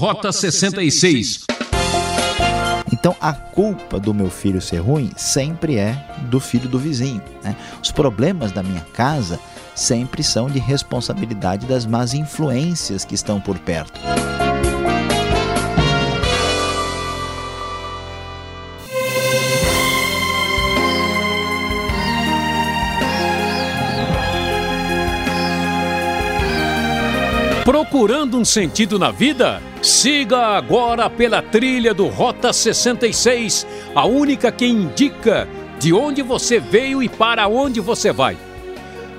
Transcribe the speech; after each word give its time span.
Rota 0.00 0.32
66. 0.32 1.44
Então 2.90 3.14
a 3.20 3.34
culpa 3.34 4.00
do 4.00 4.14
meu 4.14 4.30
filho 4.30 4.58
ser 4.58 4.78
ruim 4.78 5.10
sempre 5.14 5.76
é 5.76 5.92
do 6.30 6.40
filho 6.40 6.70
do 6.70 6.78
vizinho. 6.78 7.20
Né? 7.44 7.54
Os 7.82 7.92
problemas 7.92 8.50
da 8.50 8.62
minha 8.62 8.80
casa 8.94 9.38
sempre 9.74 10.22
são 10.22 10.48
de 10.48 10.58
responsabilidade 10.58 11.66
das 11.66 11.84
más 11.84 12.14
influências 12.14 13.04
que 13.04 13.14
estão 13.14 13.38
por 13.38 13.58
perto. 13.58 14.00
Procurando 27.66 28.38
um 28.38 28.46
sentido 28.46 28.98
na 28.98 29.10
vida? 29.10 29.60
Siga 29.90 30.56
agora 30.56 31.10
pela 31.10 31.42
trilha 31.42 31.92
do 31.92 32.06
Rota 32.06 32.52
66, 32.52 33.66
a 33.92 34.06
única 34.06 34.52
que 34.52 34.64
indica 34.64 35.48
de 35.80 35.92
onde 35.92 36.22
você 36.22 36.60
veio 36.60 37.02
e 37.02 37.08
para 37.08 37.48
onde 37.48 37.80
você 37.80 38.12
vai. 38.12 38.38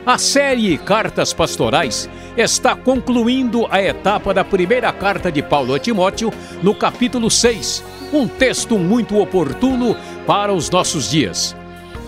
A 0.05 0.17
série 0.17 0.77
Cartas 0.77 1.33
Pastorais 1.33 2.09
está 2.37 2.73
concluindo 2.73 3.67
a 3.69 3.83
etapa 3.83 4.33
da 4.33 4.45
primeira 4.45 4.93
carta 4.93 5.29
de 5.29 5.43
Paulo 5.43 5.75
a 5.75 5.79
Timóteo, 5.79 6.31
no 6.63 6.73
capítulo 6.73 7.29
6, 7.29 7.83
um 8.13 8.25
texto 8.25 8.79
muito 8.79 9.19
oportuno 9.19 9.93
para 10.25 10.53
os 10.53 10.69
nossos 10.69 11.11
dias. 11.11 11.53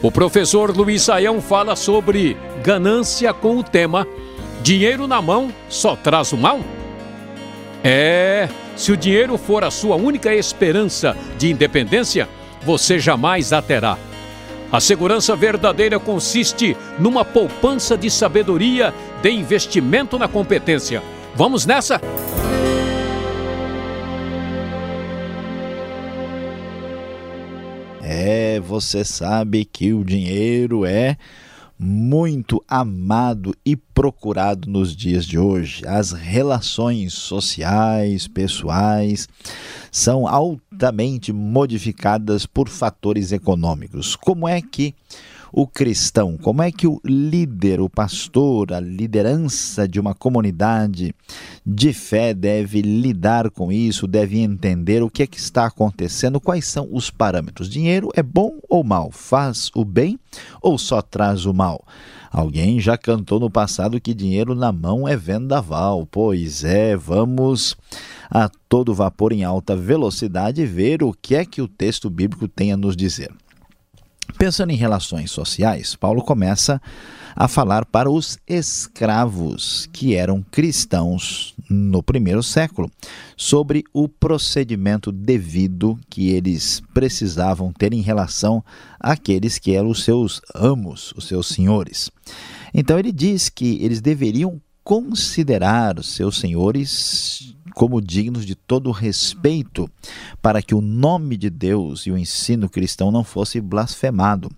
O 0.01 0.09
professor 0.09 0.75
Luiz 0.75 1.01
Saião 1.01 1.41
fala 1.41 1.75
sobre 1.75 2.37
ganância 2.63 3.33
com 3.33 3.57
o 3.57 3.63
tema 3.63 4.07
Dinheiro 4.63 5.05
na 5.05 5.21
mão 5.21 5.51
só 5.67 5.97
traz 5.97 6.31
o 6.31 6.37
mal? 6.37 6.61
É, 7.83 8.47
se 8.77 8.93
o 8.93 8.97
dinheiro 8.97 9.37
for 9.37 9.63
a 9.63 9.69
sua 9.69 9.97
única 9.97 10.33
esperança 10.33 11.17
de 11.37 11.51
independência, 11.51 12.29
você 12.61 12.97
jamais 12.97 13.51
a 13.51 13.61
terá. 13.61 13.97
A 14.71 14.79
segurança 14.79 15.35
verdadeira 15.35 15.99
consiste 15.99 16.77
numa 16.97 17.25
poupança 17.25 17.97
de 17.97 18.09
sabedoria, 18.09 18.93
de 19.21 19.29
investimento 19.29 20.17
na 20.17 20.27
competência. 20.27 21.03
Vamos 21.35 21.65
nessa? 21.65 21.99
É, 28.01 28.59
você 28.61 29.03
sabe 29.03 29.65
que 29.65 29.93
o 29.93 30.03
dinheiro 30.03 30.85
é 30.85 31.17
muito 31.83 32.63
amado 32.65 33.53
e 33.65 33.75
procurado 33.75 34.69
nos 34.69 34.95
dias 34.95 35.25
de 35.25 35.37
hoje. 35.37 35.85
As 35.85 36.11
relações 36.11 37.13
sociais, 37.13 38.25
pessoais, 38.25 39.27
são 39.91 40.25
altamente 40.25 41.33
modificadas 41.33 42.45
por 42.45 42.69
fatores 42.69 43.33
econômicos. 43.33 44.15
Como 44.15 44.47
é 44.47 44.61
que 44.61 44.95
o 45.55 45.67
cristão, 45.67 46.35
como 46.35 46.63
é 46.63 46.71
que 46.71 46.87
o 46.87 46.99
líder, 47.05 47.79
o 47.79 47.87
pastor, 47.87 48.73
a 48.73 48.79
liderança 48.79 49.87
de 49.87 49.99
uma 49.99 50.15
comunidade 50.15 51.13
de 51.63 51.93
fé 51.93 52.33
deve 52.33 52.81
lidar 52.81 53.51
com 53.51 53.71
isso, 53.71 54.07
deve 54.07 54.39
entender 54.39 55.03
o 55.03 55.11
que 55.11 55.21
é 55.21 55.27
que 55.27 55.37
está 55.37 55.67
acontecendo, 55.67 56.41
quais 56.41 56.65
são 56.65 56.89
os 56.91 57.11
parâmetros. 57.11 57.69
Dinheiro 57.69 58.09
é 58.15 58.23
bom 58.23 58.57
ou 58.67 58.83
mal? 58.83 59.11
Faz 59.11 59.69
o 59.75 59.85
bem 59.85 60.19
ou 60.59 60.79
só 60.79 61.03
traz 61.03 61.45
o 61.45 61.53
mal? 61.53 61.85
Alguém 62.31 62.79
já 62.79 62.97
cantou 62.97 63.39
no 63.39 63.47
passado 63.47 64.01
que 64.01 64.11
dinheiro 64.11 64.55
na 64.55 64.71
mão 64.71 65.07
é 65.07 65.15
vendaval. 65.15 66.07
Pois 66.09 66.63
é, 66.63 66.97
vamos 66.97 67.77
a 68.27 68.49
todo 68.67 68.91
vapor 68.91 69.31
em 69.31 69.43
alta 69.43 69.75
velocidade 69.75 70.65
ver 70.65 71.03
o 71.03 71.13
que 71.13 71.35
é 71.35 71.45
que 71.45 71.61
o 71.61 71.67
texto 71.67 72.09
bíblico 72.09 72.47
tem 72.47 72.71
a 72.71 72.77
nos 72.77 72.97
dizer. 72.97 73.31
Pensando 74.37 74.71
em 74.71 74.75
relações 74.75 75.31
sociais, 75.31 75.95
Paulo 75.95 76.21
começa 76.21 76.81
a 77.35 77.47
falar 77.47 77.85
para 77.85 78.09
os 78.09 78.37
escravos 78.47 79.87
que 79.91 80.15
eram 80.15 80.43
cristãos 80.51 81.55
no 81.69 82.03
primeiro 82.03 82.43
século 82.43 82.91
sobre 83.35 83.83
o 83.91 84.07
procedimento 84.07 85.11
devido 85.11 85.99
que 86.09 86.29
eles 86.29 86.81
precisavam 86.93 87.71
ter 87.71 87.93
em 87.93 88.01
relação 88.01 88.63
àqueles 88.99 89.57
que 89.57 89.75
eram 89.75 89.89
os 89.89 90.03
seus 90.03 90.41
amos, 90.53 91.13
os 91.17 91.27
seus 91.27 91.47
senhores. 91.47 92.11
Então 92.73 92.99
ele 92.99 93.11
diz 93.11 93.49
que 93.49 93.83
eles 93.83 94.01
deveriam 94.01 94.61
considerar 94.83 96.03
seus 96.03 96.39
senhores 96.39 97.55
como 97.73 98.01
dignos 98.01 98.45
de 98.45 98.53
todo 98.53 98.91
respeito, 98.91 99.89
para 100.41 100.61
que 100.61 100.75
o 100.75 100.81
nome 100.81 101.35
de 101.35 101.49
Deus 101.49 102.05
e 102.05 102.11
o 102.11 102.17
ensino 102.17 102.69
cristão 102.69 103.11
não 103.11 103.23
fosse 103.23 103.59
blasfemado. 103.59 104.51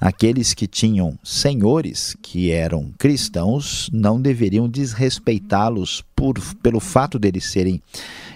Aqueles 0.00 0.54
que 0.54 0.66
tinham 0.66 1.18
senhores 1.22 2.16
que 2.20 2.50
eram 2.50 2.92
cristãos 2.98 3.88
não 3.92 4.20
deveriam 4.20 4.68
desrespeitá-los 4.68 6.04
pelo 6.62 6.80
fato 6.80 7.18
deles 7.18 7.44
serem 7.50 7.80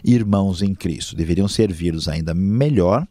irmãos 0.04 0.62
em 0.62 0.74
Cristo, 0.74 1.16
deveriam 1.16 1.48
servi-los 1.48 2.08
ainda 2.08 2.34
melhor 2.34 3.06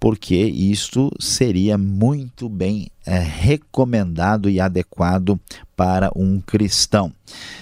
porque 0.00 0.34
isto 0.34 1.10
seria 1.20 1.76
muito 1.76 2.48
bem 2.48 2.90
é, 3.04 3.18
recomendado 3.18 4.48
e 4.48 4.58
adequado 4.58 5.38
para 5.76 6.10
um 6.16 6.40
cristão. 6.40 7.12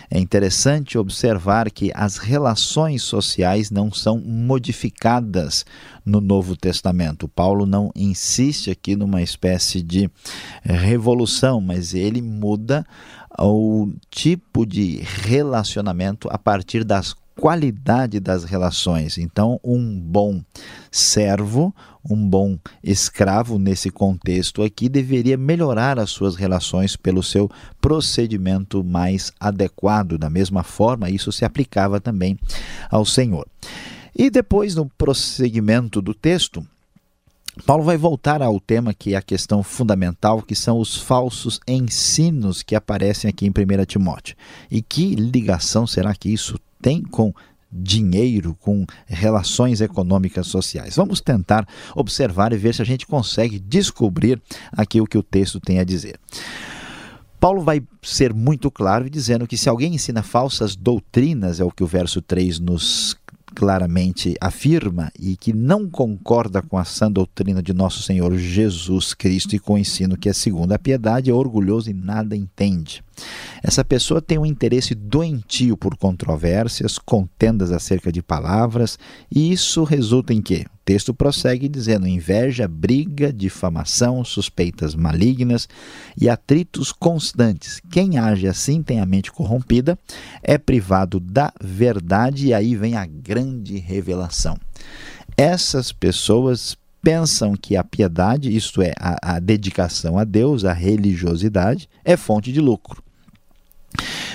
É 0.09 0.21
interessante 0.21 0.97
observar 0.97 1.69
que 1.69 1.91
as 1.95 2.17
relações 2.17 3.03
sociais 3.03 3.73
não 3.73 3.93
são 3.93 4.21
modificadas 4.21 5.67
no 6.07 6.21
Novo 6.21 6.57
Testamento. 6.57 7.29
Paulo 7.29 7.67
não 7.67 7.91
insiste 7.95 8.71
aqui 8.71 8.95
numa 8.95 9.21
espécie 9.21 9.83
de 9.83 10.09
revolução, 10.63 11.61
mas 11.61 11.93
ele 11.93 12.23
muda 12.23 12.87
o 13.37 13.93
tipo 14.11 14.65
de 14.65 15.01
relacionamento 15.03 16.29
a 16.31 16.39
partir 16.39 16.85
das 16.85 17.15
qualidade 17.39 18.19
das 18.19 18.43
relações. 18.43 19.17
Então, 19.17 19.61
um 19.63 19.99
bom 19.99 20.43
servo, 20.91 21.73
um 22.05 22.29
bom 22.29 22.59
escravo 22.83 23.59
nesse 23.59 23.91
contexto 23.91 24.63
aqui 24.63 24.89
deveria 24.89 25.37
melhorar 25.37 26.01
as 26.01 26.11
suas 26.11 26.35
relações 26.35 26.97
pelo 26.97 27.23
seu 27.23 27.49
procedimento 27.81 28.83
mais 28.83 29.33
adequado. 29.39 30.19
Da 30.19 30.29
mesma 30.29 30.65
forma, 30.65 31.11
isso 31.11 31.31
se 31.31 31.45
aplicava 31.45 32.01
também 32.01 32.37
ao 32.91 33.05
Senhor. 33.05 33.47
E 34.17 34.31
depois, 34.31 34.75
no 34.75 34.87
prosseguimento 34.87 36.03
do 36.03 36.13
texto, 36.13 36.67
Paulo 37.65 37.85
vai 37.85 37.97
voltar 37.97 38.43
ao 38.43 38.59
tema 38.61 38.95
que 38.95 39.15
é 39.15 39.17
a 39.17 39.23
questão 39.23 39.63
fundamental, 39.63 40.43
que 40.43 40.55
são 40.55 40.79
os 40.79 40.97
falsos 40.97 41.61
ensinos 41.67 42.63
que 42.63 42.75
aparecem 42.75 43.29
aqui 43.29 43.47
em 43.47 43.51
1 43.51 43.85
Timóteo. 43.85 44.37
E 44.71 44.81
que 44.83 45.15
ligação 45.15 45.87
será 45.87 46.15
que 46.15 46.33
isso 46.33 46.59
tem 46.81 47.03
com 47.03 47.33
dinheiro, 47.71 48.57
com 48.61 48.87
relações 49.07 49.81
econômicas 49.81 50.47
sociais. 50.47 50.97
Vamos 50.97 51.21
tentar 51.21 51.67
observar 51.95 52.53
e 52.53 52.57
ver 52.57 52.75
se 52.75 52.83
a 52.83 52.85
gente 52.85 53.07
consegue 53.07 53.59
descobrir 53.59 54.41
aqui 54.73 55.01
o 55.01 55.07
que 55.07 55.19
o 55.19 55.23
texto 55.23 55.61
tem 55.61 55.79
a 55.79 55.85
dizer. 55.85 56.19
Paulo 57.39 57.63
vai 57.63 57.83
ser 58.03 58.35
muito 58.35 58.71
claro 58.71 59.09
dizendo 59.09 59.47
que 59.47 59.57
se 59.57 59.69
alguém 59.69 59.95
ensina 59.95 60.23
falsas 60.23 60.75
doutrinas, 60.75 61.61
é 61.61 61.65
o 61.65 61.71
que 61.71 61.85
o 61.85 61.87
verso 61.87 62.21
3 62.21 62.59
nos 62.59 63.17
claramente 63.59 64.37
afirma 64.41 65.11
e 65.19 65.37
que 65.37 65.53
não 65.53 65.91
concorda 65.91 66.63
com 66.63 66.79
a 66.79 66.85
sã 66.85 67.11
doutrina 67.11 67.61
de 67.61 67.73
nosso 67.73 68.05
Senhor 68.05 68.39
Jesus 68.39 69.15
Cristo 69.15 69.57
e 69.57 69.59
com 69.59 69.75
o 69.75 69.79
ensino 69.79 70.17
que 70.17 70.29
é 70.29 70.33
segundo 70.33 70.71
a 70.71 70.79
piedade, 70.79 71.29
é 71.29 71.35
orgulhoso 71.35 71.91
e 71.91 71.93
nada 71.93 72.37
entende. 72.37 73.03
Essa 73.61 73.85
pessoa 73.85 74.23
tem 74.23 74.39
um 74.39 74.47
interesse 74.47 74.95
doentio 74.95 75.77
por 75.77 75.97
controvérsias, 75.97 77.01
contendas 77.01 77.73
acerca 77.73 78.13
de 78.13 78.23
palavras, 78.23 78.97
e 79.29 79.51
isso 79.51 79.83
resulta 79.83 80.33
em 80.33 80.41
quê? 80.41 80.65
Texto 80.89 81.13
prossegue 81.13 81.69
dizendo: 81.69 82.07
inveja, 82.07 82.67
briga, 82.67 83.31
difamação, 83.31 84.25
suspeitas 84.25 84.95
malignas 84.95 85.69
e 86.19 86.31
atritos 86.31 86.93
constantes. 86.93 87.79
Quem 87.91 88.17
age 88.17 88.49
assim 88.49 88.83
tem 88.83 88.99
a 88.99 89.05
mente 89.05 89.31
corrompida, 89.31 89.99
é 90.43 90.57
privado 90.57 91.21
da 91.21 91.53
verdade, 91.63 92.47
e 92.47 92.55
aí 92.55 92.75
vem 92.75 92.97
a 92.97 93.05
grande 93.05 93.77
revelação. 93.77 94.57
Essas 95.37 95.93
pessoas 95.93 96.75
pensam 97.03 97.55
que 97.55 97.77
a 97.77 97.85
piedade, 97.85 98.57
isto 98.57 98.81
é, 98.81 98.95
a, 98.99 99.35
a 99.35 99.39
dedicação 99.41 100.17
a 100.17 100.25
Deus, 100.25 100.65
a 100.65 100.73
religiosidade, 100.73 101.87
é 102.03 102.17
fonte 102.17 102.51
de 102.51 102.63
lucro. 102.63 103.03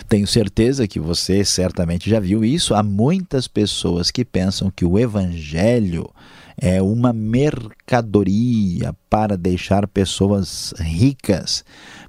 Tenho 0.07 0.27
certeza 0.27 0.87
que 0.87 0.99
você 0.99 1.43
certamente 1.43 2.07
já 2.07 2.19
viu 2.19 2.45
isso. 2.45 2.75
Há 2.75 2.83
muitas 2.83 3.47
pessoas 3.47 4.11
que 4.11 4.23
pensam 4.23 4.69
que 4.69 4.85
o 4.85 4.99
evangelho 4.99 6.07
é 6.57 6.81
uma 6.81 7.11
mercadoria 7.13 8.95
para 9.09 9.37
deixar 9.37 9.87
pessoas 9.87 10.73
ricas, 10.79 11.63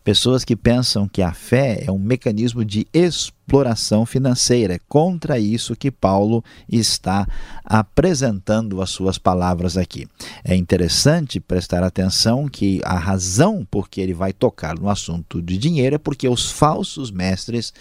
Pessoas 0.05 0.45
que 0.45 0.55
pensam 0.55 1.09
que 1.09 1.23
a 1.23 1.33
fé 1.33 1.83
é 1.87 1.91
um 1.91 1.99
mecanismo 1.99 2.63
de 2.63 2.87
exploração 2.93 4.05
financeira. 4.05 4.75
É 4.75 4.81
contra 4.87 5.39
isso 5.39 5.75
que 5.75 5.91
Paulo 5.91 6.45
está 6.69 7.27
apresentando 7.65 8.83
as 8.83 8.91
suas 8.91 9.17
palavras 9.17 9.79
aqui. 9.79 10.07
É 10.45 10.55
interessante 10.55 11.41
prestar 11.41 11.83
atenção 11.83 12.47
que 12.47 12.83
a 12.85 12.99
razão 12.99 13.67
por 13.71 13.89
que 13.89 13.99
ele 13.99 14.13
vai 14.13 14.35
tocar 14.35 14.79
no 14.79 14.91
assunto 14.91 15.41
de 15.41 15.57
dinheiro 15.57 15.97
é 15.97 15.99
porque 15.99 16.29
os 16.29 16.51
falsos 16.51 17.11
mestres 17.11 17.73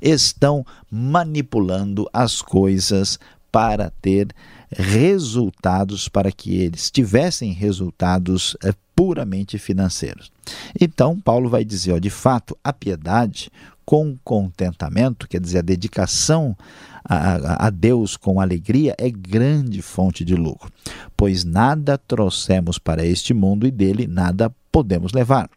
estão 0.00 0.64
manipulando 0.88 2.08
as 2.12 2.40
coisas 2.40 3.18
para 3.50 3.90
ter 4.00 4.28
resultados, 4.76 6.08
para 6.08 6.32
que 6.32 6.56
eles 6.56 6.90
tivessem 6.90 7.52
resultados 7.52 8.56
é, 8.64 8.72
puramente 8.94 9.58
financeiros. 9.58 10.30
Então, 10.80 11.18
Paulo 11.20 11.48
vai 11.48 11.64
dizer: 11.64 11.92
ó, 11.92 11.98
de 11.98 12.10
fato, 12.10 12.56
a 12.62 12.72
piedade 12.72 13.50
com 13.84 14.16
contentamento, 14.22 15.28
quer 15.28 15.40
dizer, 15.40 15.58
a 15.58 15.62
dedicação 15.62 16.56
a, 17.04 17.66
a, 17.66 17.70
Deus 17.70 18.16
com 18.16 18.40
alegria, 18.40 18.94
é 18.96 19.10
grande 19.10 19.82
fonte 19.82 20.24
de 20.24 20.36
lucro, 20.36 20.70
pois 21.16 21.44
nada 21.44 21.98
trouxemos 21.98 22.78
para 22.78 23.04
este 23.04 23.34
mundo 23.34 23.66
e 23.66 23.70
dele 23.70 24.06
nada 24.06 24.54
podemos 24.70 25.12
levar. 25.12 25.50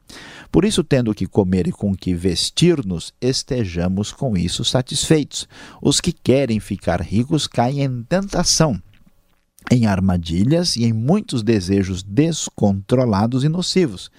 Por 0.51 0.65
isso, 0.65 0.83
tendo 0.83 1.13
que 1.13 1.27
comer 1.27 1.67
e 1.67 1.71
com 1.71 1.95
que 1.95 2.13
vestir-nos, 2.13 3.13
estejamos 3.21 4.11
com 4.11 4.35
isso 4.35 4.65
satisfeitos. 4.65 5.47
Os 5.81 6.01
que 6.01 6.11
querem 6.11 6.59
ficar 6.59 7.01
ricos 7.01 7.47
caem 7.47 7.83
em 7.83 8.03
tentação 8.03 8.81
em 9.71 9.85
armadilhas 9.85 10.75
e 10.75 10.85
em 10.85 10.93
muitos 10.93 11.43
desejos 11.43 12.03
descontrolados 12.03 13.43
e 13.43 13.49
nocivos, 13.49 14.11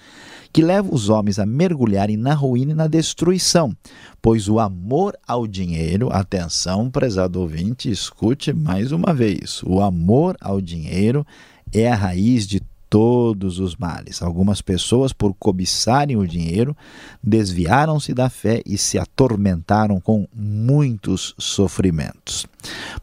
que 0.51 0.61
levam 0.61 0.93
os 0.93 1.09
homens 1.09 1.39
a 1.39 1.45
mergulharem 1.45 2.17
na 2.17 2.33
ruína 2.33 2.71
e 2.71 2.75
na 2.75 2.87
destruição, 2.87 3.75
pois 4.21 4.47
o 4.47 4.59
amor 4.59 5.17
ao 5.27 5.45
dinheiro, 5.45 6.09
atenção, 6.11 6.89
prezado 6.89 7.39
ouvinte, 7.39 7.89
escute 7.89 8.53
mais 8.53 8.91
uma 8.91 9.13
vez, 9.13 9.61
o 9.63 9.81
amor 9.81 10.35
ao 10.41 10.59
dinheiro 10.59 11.25
é 11.73 11.91
a 11.91 11.95
raiz 11.95 12.47
de 12.47 12.61
todos 12.89 13.59
os 13.59 13.75
males. 13.75 14.21
Algumas 14.21 14.61
pessoas, 14.61 15.13
por 15.13 15.33
cobiçarem 15.33 16.15
o 16.15 16.27
dinheiro, 16.27 16.75
desviaram-se 17.23 18.13
da 18.13 18.29
fé 18.29 18.61
e 18.65 18.77
se 18.77 18.97
atormentaram 18.97 19.99
com 19.99 20.27
muitos 20.33 21.33
sofrimentos. 21.37 22.45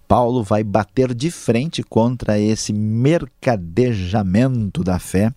Paulo 0.07 0.43
vai 0.43 0.63
bater 0.63 1.15
de 1.15 1.31
frente 1.31 1.83
contra 1.83 2.39
esse 2.39 2.73
mercadejamento 2.73 4.85
da 4.85 4.99
fé, 4.99 5.33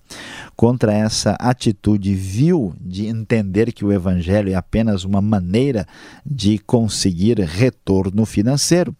contra 0.55 0.93
essa 0.93 1.31
atitude 1.39 2.13
vil 2.13 2.73
de 2.79 3.07
entender 3.07 3.71
que 3.71 3.85
o 3.85 3.93
evangelho 3.93 4.51
é 4.51 4.55
apenas 4.55 5.03
uma 5.03 5.21
maneira 5.21 5.87
de 6.25 6.57
conseguir 6.59 7.39
retorno 7.39 8.25
financeiro. 8.25 8.95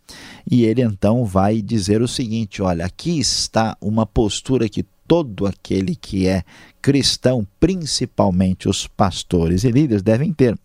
E 0.50 0.64
ele 0.64 0.82
então 0.82 1.26
vai 1.26 1.62
dizer 1.62 2.02
o 2.02 2.08
seguinte: 2.08 2.62
olha, 2.62 2.86
aqui 2.86 3.20
está 3.20 3.76
uma 3.82 4.06
postura 4.06 4.70
que 4.70 4.86
todo 5.07 5.45
aquele 5.45 5.95
que 5.95 6.27
é 6.27 6.44
cristão, 6.81 7.48
principalmente 7.59 8.68
os 8.68 8.88
pastores 8.88 9.63
e 9.63 9.71
líderes, 9.71 10.04
devem 10.04 10.33
ter. 10.33 10.57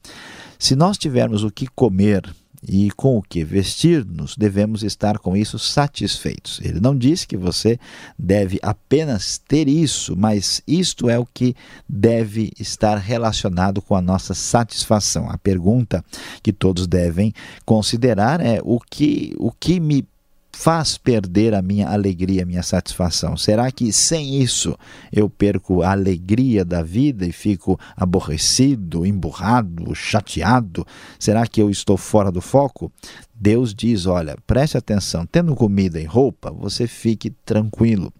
Se 0.58 0.76
nós 0.76 0.98
tivermos 0.98 1.42
o 1.42 1.50
que 1.50 1.66
comer 1.66 2.22
e 2.66 2.90
com 2.92 3.18
o 3.18 3.22
que 3.22 3.42
vestir-nos, 3.42 4.36
devemos 4.36 4.84
estar 4.84 5.18
com 5.18 5.36
isso 5.36 5.58
satisfeitos. 5.58 6.60
Ele 6.62 6.78
não 6.78 6.96
disse 6.96 7.26
que 7.26 7.36
você 7.36 7.78
deve 8.16 8.60
apenas 8.62 9.36
ter 9.36 9.68
isso, 9.68 10.14
mas 10.16 10.62
isto 10.66 11.10
é 11.10 11.18
o 11.18 11.26
que 11.26 11.56
deve 11.88 12.52
estar 12.58 12.96
relacionado 12.98 13.82
com 13.82 13.96
a 13.96 14.00
nossa 14.00 14.32
satisfação. 14.32 15.28
A 15.28 15.36
pergunta 15.36 16.04
que 16.42 16.52
todos 16.52 16.86
devem 16.86 17.34
considerar 17.64 18.40
é 18.40 18.60
o 18.62 18.78
que, 18.78 19.34
o 19.38 19.50
que 19.50 19.80
me 19.80 20.06
faz 20.52 20.98
perder 20.98 21.54
a 21.54 21.62
minha 21.62 21.88
alegria, 21.88 22.42
a 22.42 22.46
minha 22.46 22.62
satisfação? 22.62 23.36
Será 23.36 23.70
que 23.70 23.92
sem 23.92 24.40
isso 24.40 24.76
eu 25.12 25.28
perco 25.28 25.82
a 25.82 25.92
alegria 25.92 26.64
da 26.64 26.82
vida 26.82 27.26
e 27.26 27.32
fico 27.32 27.78
aborrecido, 27.96 29.06
emburrado, 29.06 29.94
chateado? 29.94 30.86
Será 31.18 31.46
que 31.46 31.60
eu 31.60 31.70
estou 31.70 31.96
fora 31.96 32.30
do 32.30 32.40
foco? 32.40 32.92
Deus 33.34 33.74
diz: 33.74 34.06
olha, 34.06 34.36
preste 34.46 34.78
atenção, 34.78 35.26
tendo 35.26 35.54
comida 35.54 36.00
e 36.00 36.04
roupa, 36.04 36.50
você 36.50 36.86
fique 36.86 37.30
tranquilo. 37.44 38.12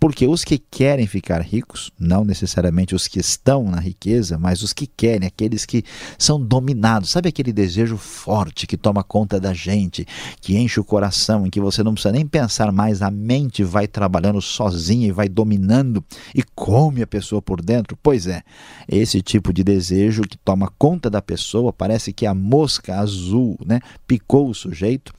Porque 0.00 0.26
os 0.26 0.44
que 0.44 0.58
querem 0.58 1.06
ficar 1.06 1.40
ricos, 1.40 1.90
não 1.98 2.24
necessariamente 2.24 2.94
os 2.94 3.08
que 3.08 3.18
estão 3.18 3.64
na 3.64 3.80
riqueza, 3.80 4.38
mas 4.38 4.62
os 4.62 4.72
que 4.72 4.86
querem, 4.86 5.26
aqueles 5.26 5.66
que 5.66 5.84
são 6.16 6.40
dominados, 6.40 7.10
sabe 7.10 7.28
aquele 7.28 7.52
desejo 7.52 7.96
forte 7.96 8.66
que 8.66 8.76
toma 8.76 9.02
conta 9.02 9.40
da 9.40 9.52
gente, 9.52 10.06
que 10.40 10.56
enche 10.56 10.78
o 10.78 10.84
coração, 10.84 11.46
em 11.46 11.50
que 11.50 11.60
você 11.60 11.82
não 11.82 11.94
precisa 11.94 12.12
nem 12.12 12.26
pensar 12.26 12.70
mais, 12.70 13.02
a 13.02 13.10
mente 13.10 13.64
vai 13.64 13.88
trabalhando 13.88 14.40
sozinha 14.40 15.08
e 15.08 15.12
vai 15.12 15.28
dominando 15.28 16.04
e 16.34 16.42
come 16.54 17.02
a 17.02 17.06
pessoa 17.06 17.42
por 17.42 17.60
dentro? 17.60 17.98
Pois 18.00 18.26
é, 18.26 18.42
esse 18.88 19.20
tipo 19.20 19.52
de 19.52 19.64
desejo 19.64 20.22
que 20.22 20.38
toma 20.38 20.72
conta 20.78 21.10
da 21.10 21.20
pessoa, 21.20 21.72
parece 21.72 22.12
que 22.12 22.24
a 22.24 22.34
mosca 22.34 23.00
azul 23.00 23.58
né, 23.66 23.80
picou 24.06 24.48
o 24.48 24.54
sujeito 24.54 25.12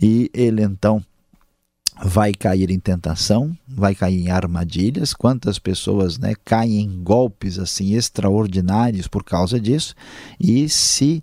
e 0.00 0.30
ele 0.34 0.62
então 0.62 1.02
vai 2.02 2.32
cair 2.32 2.70
em 2.70 2.78
tentação, 2.78 3.56
vai 3.66 3.94
cair 3.94 4.20
em 4.20 4.30
armadilhas. 4.30 5.12
Quantas 5.12 5.58
pessoas 5.58 6.18
né, 6.18 6.34
caem 6.44 6.80
em 6.80 7.02
golpes 7.02 7.58
assim 7.58 7.94
extraordinários 7.94 9.06
por 9.06 9.24
causa 9.24 9.60
disso 9.60 9.94
e 10.38 10.68
se 10.68 11.22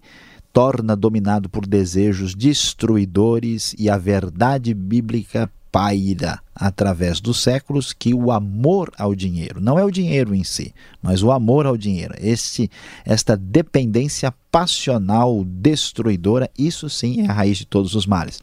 torna 0.52 0.96
dominado 0.96 1.50
por 1.50 1.66
desejos 1.66 2.34
destruidores 2.34 3.76
e 3.78 3.90
a 3.90 3.98
verdade 3.98 4.74
bíblica 4.74 5.52
paira 5.76 6.40
através 6.56 7.20
dos 7.20 7.44
séculos 7.44 7.92
que 7.92 8.14
o 8.14 8.32
amor 8.32 8.90
ao 8.98 9.14
dinheiro, 9.14 9.60
não 9.60 9.78
é 9.78 9.84
o 9.84 9.92
dinheiro 9.92 10.34
em 10.34 10.42
si, 10.42 10.74
mas 11.02 11.22
o 11.22 11.34
amor 11.34 11.66
ao 11.66 11.76
dinheiro, 11.76 12.14
este, 12.18 12.72
esta 13.04 13.36
dependência 13.36 14.34
passional 14.50 15.44
destruidora, 15.44 16.50
isso 16.58 16.90
sim 16.90 17.24
é 17.24 17.30
a 17.30 17.34
raiz 17.34 17.58
de 17.58 17.66
todos 17.66 17.94
os 17.94 18.08
males. 18.08 18.40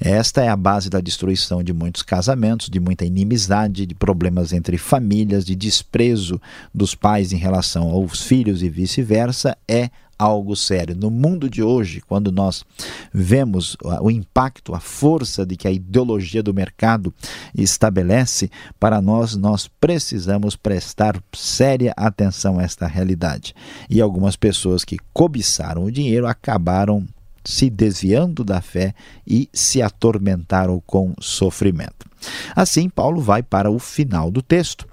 Esta 0.00 0.42
é 0.42 0.48
a 0.48 0.56
base 0.56 0.90
da 0.90 1.00
destruição 1.00 1.62
de 1.62 1.72
muitos 1.72 2.02
casamentos, 2.02 2.68
de 2.68 2.80
muita 2.80 3.04
inimizade, 3.04 3.86
de 3.86 3.94
problemas 3.94 4.52
entre 4.52 4.78
famílias, 4.78 5.44
de 5.44 5.54
desprezo 5.54 6.40
dos 6.74 6.94
pais 6.94 7.32
em 7.32 7.36
relação 7.36 7.90
aos 7.90 8.22
filhos 8.22 8.62
e 8.62 8.68
vice-versa. 8.68 9.56
É 9.66 9.90
algo 10.18 10.56
sério. 10.56 10.96
No 10.96 11.10
mundo 11.10 11.48
de 11.48 11.62
hoje, 11.62 12.00
quando 12.00 12.32
nós 12.32 12.64
vemos 13.12 13.76
o 14.00 14.10
impacto, 14.10 14.74
a 14.74 14.80
força 14.80 15.44
de 15.44 15.56
que 15.56 15.68
a 15.68 15.70
ideologia 15.70 16.42
do 16.42 16.54
mercado 16.54 17.12
estabelece, 17.54 18.50
para 18.80 19.00
nós, 19.00 19.36
nós 19.36 19.68
precisamos 19.68 20.56
prestar 20.56 21.22
séria 21.34 21.92
atenção 21.96 22.58
a 22.58 22.62
esta 22.62 22.86
realidade. 22.86 23.54
E 23.90 24.00
algumas 24.00 24.36
pessoas 24.36 24.84
que 24.84 24.98
cobiçaram 25.12 25.84
o 25.84 25.92
dinheiro 25.92 26.26
acabaram 26.26 27.06
se 27.46 27.70
desviando 27.70 28.44
da 28.44 28.60
fé 28.60 28.94
e 29.26 29.48
se 29.52 29.80
atormentaram 29.80 30.82
com 30.84 31.14
sofrimento. 31.20 32.06
Assim, 32.54 32.88
Paulo 32.88 33.20
vai 33.20 33.42
para 33.42 33.70
o 33.70 33.78
final 33.78 34.30
do 34.30 34.42
texto, 34.42 34.86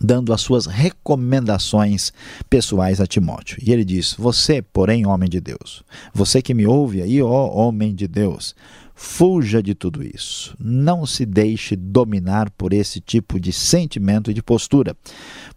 dando 0.00 0.32
as 0.32 0.42
suas 0.42 0.66
recomendações 0.66 2.12
pessoais 2.50 3.00
a 3.00 3.06
Timóteo. 3.06 3.58
E 3.62 3.72
ele 3.72 3.84
diz: 3.84 4.14
Você, 4.18 4.60
porém, 4.60 5.06
homem 5.06 5.28
de 5.28 5.40
Deus, 5.40 5.82
você 6.12 6.42
que 6.42 6.54
me 6.54 6.66
ouve 6.66 7.00
aí, 7.00 7.22
ó 7.22 7.48
homem 7.48 7.94
de 7.94 8.06
Deus, 8.06 8.54
Fuja 8.98 9.62
de 9.62 9.74
tudo 9.74 10.02
isso. 10.02 10.56
Não 10.58 11.04
se 11.04 11.26
deixe 11.26 11.76
dominar 11.76 12.50
por 12.50 12.72
esse 12.72 12.98
tipo 12.98 13.38
de 13.38 13.52
sentimento 13.52 14.30
e 14.30 14.34
de 14.34 14.42
postura. 14.42 14.96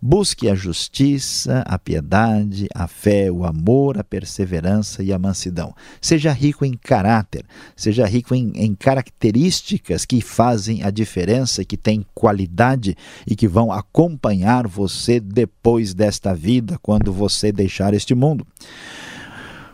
Busque 0.01 0.47
a 0.47 0.55
justiça, 0.55 1.61
a 1.67 1.77
piedade, 1.77 2.67
a 2.73 2.87
fé, 2.87 3.29
o 3.29 3.43
amor, 3.43 3.97
a 3.97 4.03
perseverança 4.03 5.03
e 5.03 5.11
a 5.11 5.19
mansidão. 5.19 5.75
Seja 5.99 6.31
rico 6.31 6.63
em 6.63 6.73
caráter, 6.73 7.43
seja 7.75 8.05
rico 8.05 8.33
em, 8.33 8.53
em 8.55 8.73
características 8.73 10.05
que 10.05 10.21
fazem 10.21 10.83
a 10.83 10.89
diferença, 10.89 11.65
que 11.65 11.75
têm 11.75 12.05
qualidade 12.15 12.95
e 13.27 13.35
que 13.35 13.47
vão 13.47 13.73
acompanhar 13.73 14.67
você 14.67 15.19
depois 15.19 15.93
desta 15.93 16.33
vida, 16.33 16.79
quando 16.81 17.11
você 17.11 17.51
deixar 17.51 17.93
este 17.93 18.15
mundo. 18.15 18.47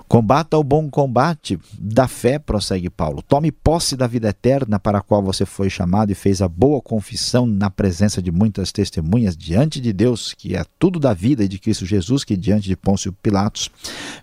Combata 0.08 0.56
o 0.58 0.64
bom 0.64 0.88
combate 0.88 1.60
da 1.80 2.08
fé, 2.08 2.38
prossegue 2.38 2.92
Paulo. 2.92 3.24
Tome 3.24 3.52
posse 3.52 3.98
da 3.98 4.06
vida 4.06 4.30
eterna 4.30 4.80
para 4.80 5.00
a 5.00 5.02
qual 5.02 5.22
você 5.24 5.46
foi 5.46 5.68
chamado 5.68 6.12
e 6.12 6.16
fez 6.16 6.44
a 6.44 6.48
boa 6.48 6.80
confissão 6.80 7.48
na 7.48 7.72
presença 7.72 8.22
de 8.22 8.32
muitas 8.32 8.72
testemunhas 8.72 9.36
diante 9.36 9.82
de 9.82 9.92
Deus, 9.92 10.34
que 10.38 10.56
é 10.56 10.64
tudo 10.78 11.00
da 11.00 11.14
vida 11.14 11.44
e 11.44 11.48
de 11.48 11.58
Cristo 11.58 11.88
Jesus, 11.88 12.24
que 12.24 12.38
diante 12.38 12.68
de 12.68 12.76
Pôncio 12.76 13.12
Pilatos 13.12 13.70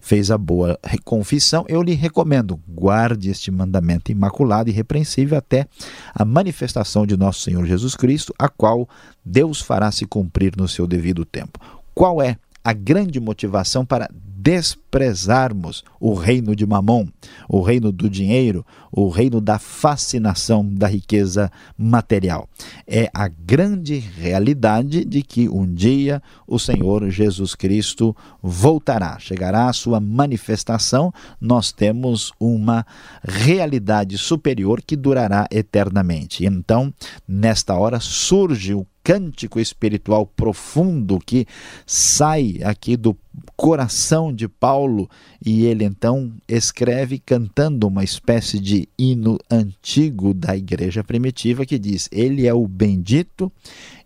fez 0.00 0.30
a 0.30 0.38
boa 0.38 0.78
confissão. 1.04 1.64
Eu 1.68 1.82
lhe 1.82 1.94
recomendo, 1.94 2.60
guarde 2.68 3.28
este 3.30 3.50
mandamento 3.50 4.12
imaculado 4.12 4.70
e 4.70 4.72
repreensível 4.72 5.36
até 5.36 5.66
a 6.14 6.24
manifestação 6.24 7.04
de 7.04 7.16
nosso 7.16 7.40
Senhor 7.40 7.66
Jesus 7.66 7.96
Cristo, 7.96 8.32
a 8.38 8.48
qual 8.48 8.88
Deus 9.24 9.60
fará 9.60 9.90
se 9.90 10.06
cumprir 10.06 10.54
no 10.56 10.68
seu 10.68 10.86
devido 10.86 11.24
tempo. 11.24 11.58
Qual 11.92 12.22
é 12.22 12.36
a 12.64 12.72
grande 12.72 13.18
motivação 13.18 13.84
para 13.84 14.08
desprezarmos 14.42 15.84
o 16.00 16.14
reino 16.14 16.56
de 16.56 16.66
Mamon, 16.66 17.06
o 17.48 17.60
reino 17.60 17.92
do 17.92 18.10
dinheiro, 18.10 18.66
o 18.90 19.08
reino 19.08 19.40
da 19.40 19.56
fascinação 19.56 20.68
da 20.68 20.88
riqueza 20.88 21.50
material. 21.78 22.48
É 22.84 23.08
a 23.14 23.28
grande 23.28 23.98
realidade 23.98 25.04
de 25.04 25.22
que 25.22 25.48
um 25.48 25.72
dia 25.72 26.20
o 26.46 26.58
Senhor 26.58 27.08
Jesus 27.08 27.54
Cristo 27.54 28.16
voltará, 28.42 29.16
chegará 29.20 29.68
a 29.68 29.72
sua 29.72 30.00
manifestação. 30.00 31.12
Nós 31.40 31.70
temos 31.70 32.32
uma 32.40 32.84
realidade 33.22 34.18
superior 34.18 34.82
que 34.82 34.96
durará 34.96 35.46
eternamente. 35.52 36.44
Então, 36.44 36.92
nesta 37.28 37.74
hora 37.74 38.00
surge 38.00 38.74
o 38.74 38.84
cântico 39.04 39.58
espiritual 39.58 40.26
profundo 40.26 41.18
que 41.18 41.46
sai 41.86 42.58
aqui 42.62 42.96
do 42.96 43.16
coração 43.56 44.32
de 44.32 44.48
Paulo 44.48 45.08
e 45.44 45.64
ele 45.64 45.84
então 45.84 46.32
escreve 46.48 47.18
cantando 47.18 47.86
uma 47.86 48.04
espécie 48.04 48.58
de 48.58 48.88
hino 48.98 49.38
antigo 49.50 50.34
da 50.34 50.56
igreja 50.56 51.02
primitiva 51.02 51.64
que 51.64 51.78
diz: 51.78 52.08
Ele 52.12 52.46
é 52.46 52.52
o 52.52 52.66
bendito 52.66 53.50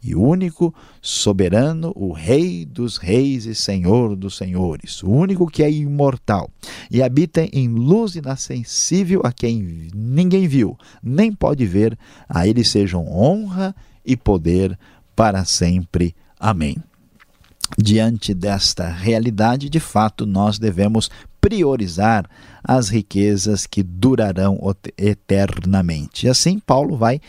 e 0.02 0.14
único, 0.14 0.74
soberano, 1.00 1.92
o 1.96 2.12
Rei 2.12 2.64
dos 2.64 2.96
reis 2.96 3.44
e 3.46 3.54
Senhor 3.54 4.14
dos 4.14 4.36
senhores, 4.36 5.02
o 5.02 5.10
único 5.10 5.46
que 5.46 5.62
é 5.62 5.70
imortal 5.70 6.50
e 6.90 7.02
habita 7.02 7.48
em 7.52 7.68
luz 7.68 8.14
inacessível 8.14 9.22
a 9.24 9.32
quem 9.32 9.88
ninguém 9.94 10.46
viu, 10.46 10.76
nem 11.02 11.32
pode 11.32 11.66
ver, 11.66 11.98
a 12.28 12.46
ele 12.46 12.62
sejam 12.62 13.06
honra 13.08 13.74
e 14.04 14.16
poder 14.16 14.78
para 15.14 15.44
sempre. 15.44 16.14
Amém. 16.38 16.76
Diante 17.78 18.32
desta 18.32 18.88
realidade, 18.88 19.68
de 19.68 19.80
fato, 19.80 20.24
nós 20.24 20.58
devemos 20.58 21.10
priorizar 21.40 22.28
as 22.62 22.88
riquezas 22.88 23.66
que 23.66 23.82
durarão 23.82 24.58
eternamente. 24.98 26.26
E 26.26 26.28
assim, 26.28 26.58
Paulo 26.58 26.96
vai 26.96 27.20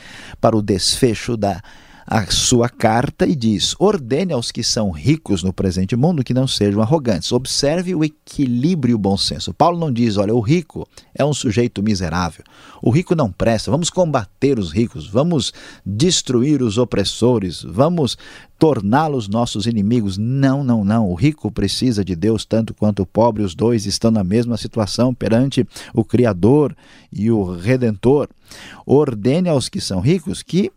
para 0.41 0.57
o 0.57 0.61
desfecho 0.61 1.37
da 1.37 1.61
a 2.09 2.25
sua 2.31 2.69
carta 2.69 3.27
e 3.27 3.35
diz: 3.35 3.75
ordene 3.77 4.31
aos 4.31 4.49
que 4.49 4.63
são 4.63 4.91
ricos 4.91 5.43
no 5.43 5.51
presente 5.51 5.93
mundo 5.93 6.23
que 6.23 6.33
não 6.33 6.47
sejam 6.47 6.81
arrogantes. 6.81 7.33
Observe 7.33 7.93
o 7.93 8.03
equilíbrio 8.03 8.93
e 8.93 8.95
o 8.95 8.97
bom 8.97 9.17
senso. 9.17 9.53
Paulo 9.53 9.77
não 9.77 9.91
diz: 9.91 10.15
olha, 10.15 10.33
o 10.33 10.39
rico 10.39 10.87
é 11.13 11.25
um 11.25 11.33
sujeito 11.33 11.83
miserável. 11.83 12.45
O 12.81 12.89
rico 12.89 13.13
não 13.13 13.29
presta. 13.29 13.69
Vamos 13.69 13.89
combater 13.89 14.57
os 14.57 14.71
ricos, 14.71 15.09
vamos 15.09 15.51
destruir 15.85 16.61
os 16.61 16.77
opressores, 16.77 17.61
vamos 17.61 18.17
torná-los 18.57 19.27
nossos 19.27 19.67
inimigos. 19.67 20.17
Não, 20.17 20.63
não, 20.63 20.85
não. 20.85 21.09
O 21.09 21.13
rico 21.13 21.51
precisa 21.51 22.05
de 22.05 22.15
Deus 22.15 22.45
tanto 22.45 22.73
quanto 22.73 23.01
o 23.01 23.05
pobre, 23.05 23.43
os 23.43 23.53
dois 23.53 23.85
estão 23.85 24.11
na 24.11 24.23
mesma 24.23 24.55
situação 24.55 25.13
perante 25.13 25.67
o 25.93 26.05
Criador 26.05 26.73
e 27.11 27.29
o 27.29 27.43
Redentor. 27.53 28.29
Ordene 28.85 29.49
aos 29.49 29.67
que 29.67 29.81
são 29.81 29.99
ricos 29.99 30.41
que 30.41 30.71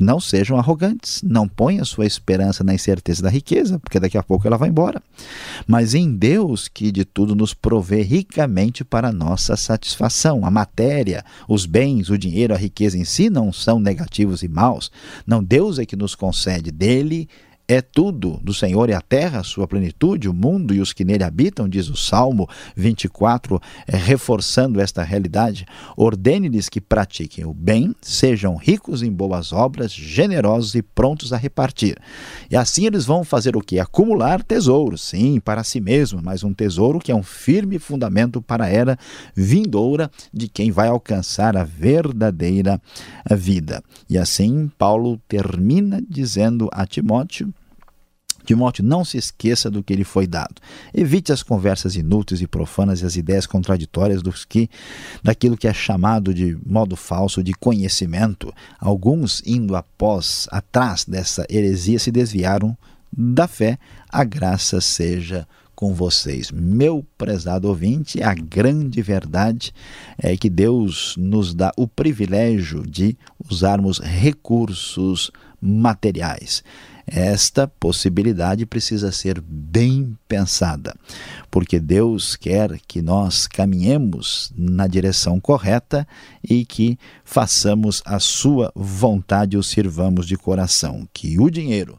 não 0.00 0.18
sejam 0.18 0.56
arrogantes, 0.56 1.22
não 1.22 1.46
ponham 1.46 1.84
sua 1.84 2.06
esperança 2.06 2.64
na 2.64 2.74
incerteza 2.74 3.22
da 3.22 3.28
riqueza, 3.28 3.78
porque 3.78 4.00
daqui 4.00 4.16
a 4.16 4.22
pouco 4.22 4.46
ela 4.46 4.56
vai 4.56 4.70
embora. 4.70 5.02
Mas 5.66 5.94
em 5.94 6.16
Deus, 6.16 6.68
que 6.68 6.90
de 6.90 7.04
tudo 7.04 7.34
nos 7.34 7.52
provê 7.52 8.02
ricamente 8.02 8.82
para 8.82 9.12
nossa 9.12 9.56
satisfação. 9.56 10.44
A 10.46 10.50
matéria, 10.50 11.24
os 11.46 11.66
bens, 11.66 12.08
o 12.08 12.16
dinheiro, 12.16 12.54
a 12.54 12.56
riqueza 12.56 12.96
em 12.96 13.04
si 13.04 13.28
não 13.28 13.52
são 13.52 13.78
negativos 13.78 14.42
e 14.42 14.48
maus. 14.48 14.90
Não, 15.26 15.44
Deus 15.44 15.78
é 15.78 15.84
que 15.84 15.96
nos 15.96 16.14
concede 16.14 16.70
dele 16.70 17.28
é 17.72 17.80
tudo 17.80 18.40
do 18.42 18.52
Senhor 18.52 18.90
e 18.90 18.94
a 18.94 19.00
terra, 19.00 19.44
sua 19.44 19.64
plenitude, 19.64 20.28
o 20.28 20.34
mundo 20.34 20.74
e 20.74 20.80
os 20.80 20.92
que 20.92 21.04
nele 21.04 21.22
habitam, 21.22 21.68
diz 21.68 21.88
o 21.88 21.96
Salmo 21.96 22.48
24, 22.74 23.60
é, 23.86 23.96
reforçando 23.96 24.80
esta 24.80 25.04
realidade. 25.04 25.64
Ordene-lhes 25.96 26.68
que 26.68 26.80
pratiquem 26.80 27.44
o 27.44 27.54
bem, 27.54 27.94
sejam 28.02 28.56
ricos 28.56 29.04
em 29.04 29.12
boas 29.12 29.52
obras, 29.52 29.92
generosos 29.92 30.74
e 30.74 30.82
prontos 30.82 31.32
a 31.32 31.36
repartir. 31.36 31.96
E 32.50 32.56
assim 32.56 32.86
eles 32.86 33.04
vão 33.04 33.22
fazer 33.22 33.56
o 33.56 33.60
que? 33.60 33.78
Acumular 33.78 34.42
tesouros, 34.42 35.04
sim, 35.04 35.38
para 35.38 35.62
si 35.62 35.80
mesmo, 35.80 36.20
mas 36.20 36.42
um 36.42 36.52
tesouro 36.52 36.98
que 36.98 37.12
é 37.12 37.14
um 37.14 37.22
firme 37.22 37.78
fundamento 37.78 38.42
para 38.42 38.64
a 38.64 38.68
era 38.68 38.98
vindoura 39.32 40.10
de 40.34 40.48
quem 40.48 40.72
vai 40.72 40.88
alcançar 40.88 41.56
a 41.56 41.62
verdadeira 41.62 42.82
vida. 43.30 43.80
E 44.08 44.18
assim 44.18 44.68
Paulo 44.76 45.20
termina 45.28 46.02
dizendo 46.08 46.68
a 46.72 46.84
Timóteo 46.84 47.54
Timóteo, 48.44 48.84
não 48.84 49.04
se 49.04 49.16
esqueça 49.16 49.70
do 49.70 49.82
que 49.82 49.94
lhe 49.94 50.04
foi 50.04 50.26
dado. 50.26 50.54
Evite 50.92 51.32
as 51.32 51.42
conversas 51.42 51.96
inúteis 51.96 52.40
e 52.40 52.46
profanas 52.46 53.00
e 53.00 53.06
as 53.06 53.16
ideias 53.16 53.46
contraditórias 53.46 54.22
dos 54.22 54.44
que, 54.44 54.68
daquilo 55.22 55.56
que 55.56 55.68
é 55.68 55.72
chamado 55.72 56.32
de 56.34 56.58
modo 56.66 56.96
falso 56.96 57.42
de 57.42 57.52
conhecimento. 57.52 58.52
Alguns, 58.78 59.42
indo 59.46 59.76
após, 59.76 60.48
atrás 60.50 61.04
dessa 61.04 61.46
heresia, 61.48 61.98
se 61.98 62.10
desviaram 62.10 62.76
da 63.12 63.46
fé. 63.46 63.78
A 64.08 64.24
graça 64.24 64.80
seja 64.80 65.46
com 65.80 65.94
vocês. 65.94 66.50
Meu 66.50 67.02
prezado 67.16 67.66
ouvinte, 67.66 68.22
a 68.22 68.34
grande 68.34 69.00
verdade 69.00 69.72
é 70.18 70.36
que 70.36 70.50
Deus 70.50 71.14
nos 71.16 71.54
dá 71.54 71.72
o 71.74 71.88
privilégio 71.88 72.86
de 72.86 73.16
usarmos 73.50 73.98
recursos 73.98 75.30
materiais. 75.58 76.62
Esta 77.06 77.66
possibilidade 77.66 78.66
precisa 78.66 79.10
ser 79.12 79.40
bem 79.40 80.16
pensada, 80.28 80.94
porque 81.50 81.80
Deus 81.80 82.36
quer 82.36 82.78
que 82.86 83.02
nós 83.02 83.46
caminhemos 83.46 84.52
na 84.56 84.86
direção 84.86 85.40
correta 85.40 86.06
e 86.42 86.64
que 86.64 86.98
façamos 87.24 88.02
a 88.04 88.18
sua 88.18 88.72
vontade 88.74 89.56
e 89.56 89.58
o 89.58 89.62
sirvamos 89.62 90.26
de 90.26 90.36
coração. 90.36 91.08
Que 91.12 91.38
o 91.38 91.50
dinheiro, 91.50 91.98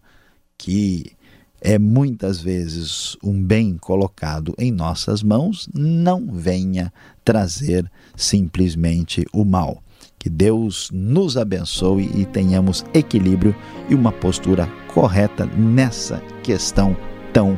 que 0.58 1.12
é 1.60 1.78
muitas 1.78 2.40
vezes 2.40 3.16
um 3.24 3.42
bem 3.42 3.78
colocado 3.78 4.56
em 4.58 4.72
nossas 4.72 5.22
mãos, 5.22 5.70
não 5.74 6.28
venha 6.32 6.92
trazer 7.24 7.90
simplesmente 8.16 9.26
o 9.32 9.46
mal 9.46 9.84
que 10.22 10.30
Deus 10.30 10.90
nos 10.94 11.36
abençoe 11.36 12.08
e 12.14 12.26
tenhamos 12.26 12.86
equilíbrio 12.94 13.56
e 13.90 13.96
uma 13.96 14.12
postura 14.12 14.70
correta 14.94 15.46
nessa 15.46 16.22
questão 16.44 16.96
tão 17.34 17.58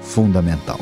fundamental. 0.00 0.78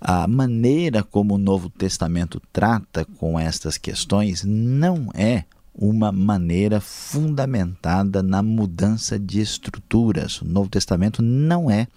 A 0.00 0.28
maneira 0.28 1.02
como 1.02 1.34
o 1.34 1.38
Novo 1.38 1.68
Testamento 1.68 2.40
trata 2.52 3.04
com 3.18 3.40
estas 3.40 3.76
questões 3.76 4.44
não 4.44 5.08
é 5.14 5.44
uma 5.74 6.12
maneira 6.12 6.80
fundamentada 6.80 8.22
na 8.22 8.42
mudança 8.42 9.18
de 9.18 9.40
estruturas. 9.40 10.40
O 10.40 10.44
Novo 10.44 10.68
Testamento 10.68 11.20
não 11.20 11.70
é 11.70 11.88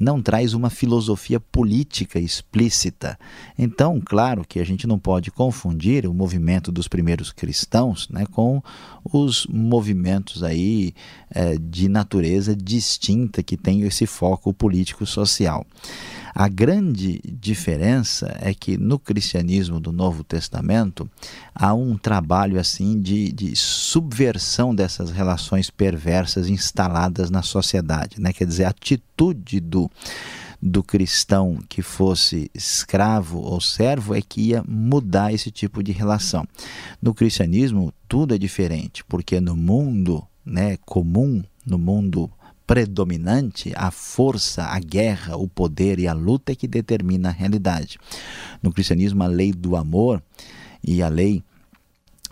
não 0.00 0.22
traz 0.22 0.54
uma 0.54 0.70
filosofia 0.70 1.38
política 1.38 2.18
explícita. 2.18 3.18
Então, 3.58 4.00
claro 4.02 4.46
que 4.48 4.58
a 4.58 4.64
gente 4.64 4.86
não 4.86 4.98
pode 4.98 5.30
confundir 5.30 6.06
o 6.06 6.14
movimento 6.14 6.72
dos 6.72 6.88
primeiros 6.88 7.30
cristãos 7.30 8.08
né, 8.08 8.24
com 8.32 8.62
os 9.04 9.46
movimentos 9.46 10.42
aí 10.42 10.94
é, 11.30 11.58
de 11.58 11.86
natureza 11.86 12.56
distinta 12.56 13.42
que 13.42 13.58
tem 13.58 13.82
esse 13.82 14.06
foco 14.06 14.54
político-social. 14.54 15.66
A 16.34 16.48
grande 16.48 17.20
diferença 17.24 18.36
é 18.40 18.54
que 18.54 18.76
no 18.76 18.98
cristianismo 18.98 19.80
do 19.80 19.92
Novo 19.92 20.22
Testamento 20.22 21.08
há 21.54 21.74
um 21.74 21.96
trabalho 21.96 22.58
assim 22.58 23.00
de, 23.00 23.32
de 23.32 23.54
subversão 23.56 24.74
dessas 24.74 25.10
relações 25.10 25.70
perversas 25.70 26.48
instaladas 26.48 27.30
na 27.30 27.42
sociedade, 27.42 28.20
né? 28.20 28.32
quer 28.32 28.46
dizer, 28.46 28.64
a 28.64 28.70
atitude 28.70 29.60
do 29.60 29.90
do 30.62 30.82
cristão 30.82 31.58
que 31.68 31.80
fosse 31.80 32.50
escravo 32.54 33.38
ou 33.38 33.60
servo 33.60 34.14
é 34.14 34.20
que 34.20 34.48
ia 34.48 34.62
mudar 34.68 35.32
esse 35.32 35.50
tipo 35.50 35.82
de 35.82 35.90
relação. 35.90 36.46
No 37.00 37.14
cristianismo, 37.14 37.94
tudo 38.06 38.34
é 38.34 38.38
diferente, 38.38 39.02
porque 39.04 39.40
no 39.40 39.56
mundo 39.56 40.22
né, 40.44 40.76
comum, 40.84 41.42
no 41.64 41.78
mundo 41.78 42.30
predominante, 42.70 43.72
a 43.74 43.90
força, 43.90 44.62
a 44.62 44.78
guerra, 44.78 45.36
o 45.36 45.48
poder 45.48 45.98
e 45.98 46.06
a 46.06 46.12
luta 46.12 46.52
é 46.52 46.54
que 46.54 46.68
determina 46.68 47.28
a 47.28 47.32
realidade. 47.32 47.98
No 48.62 48.72
cristianismo, 48.72 49.24
a 49.24 49.26
lei 49.26 49.50
do 49.50 49.74
amor 49.74 50.22
e 50.80 51.02
a 51.02 51.08
lei 51.08 51.42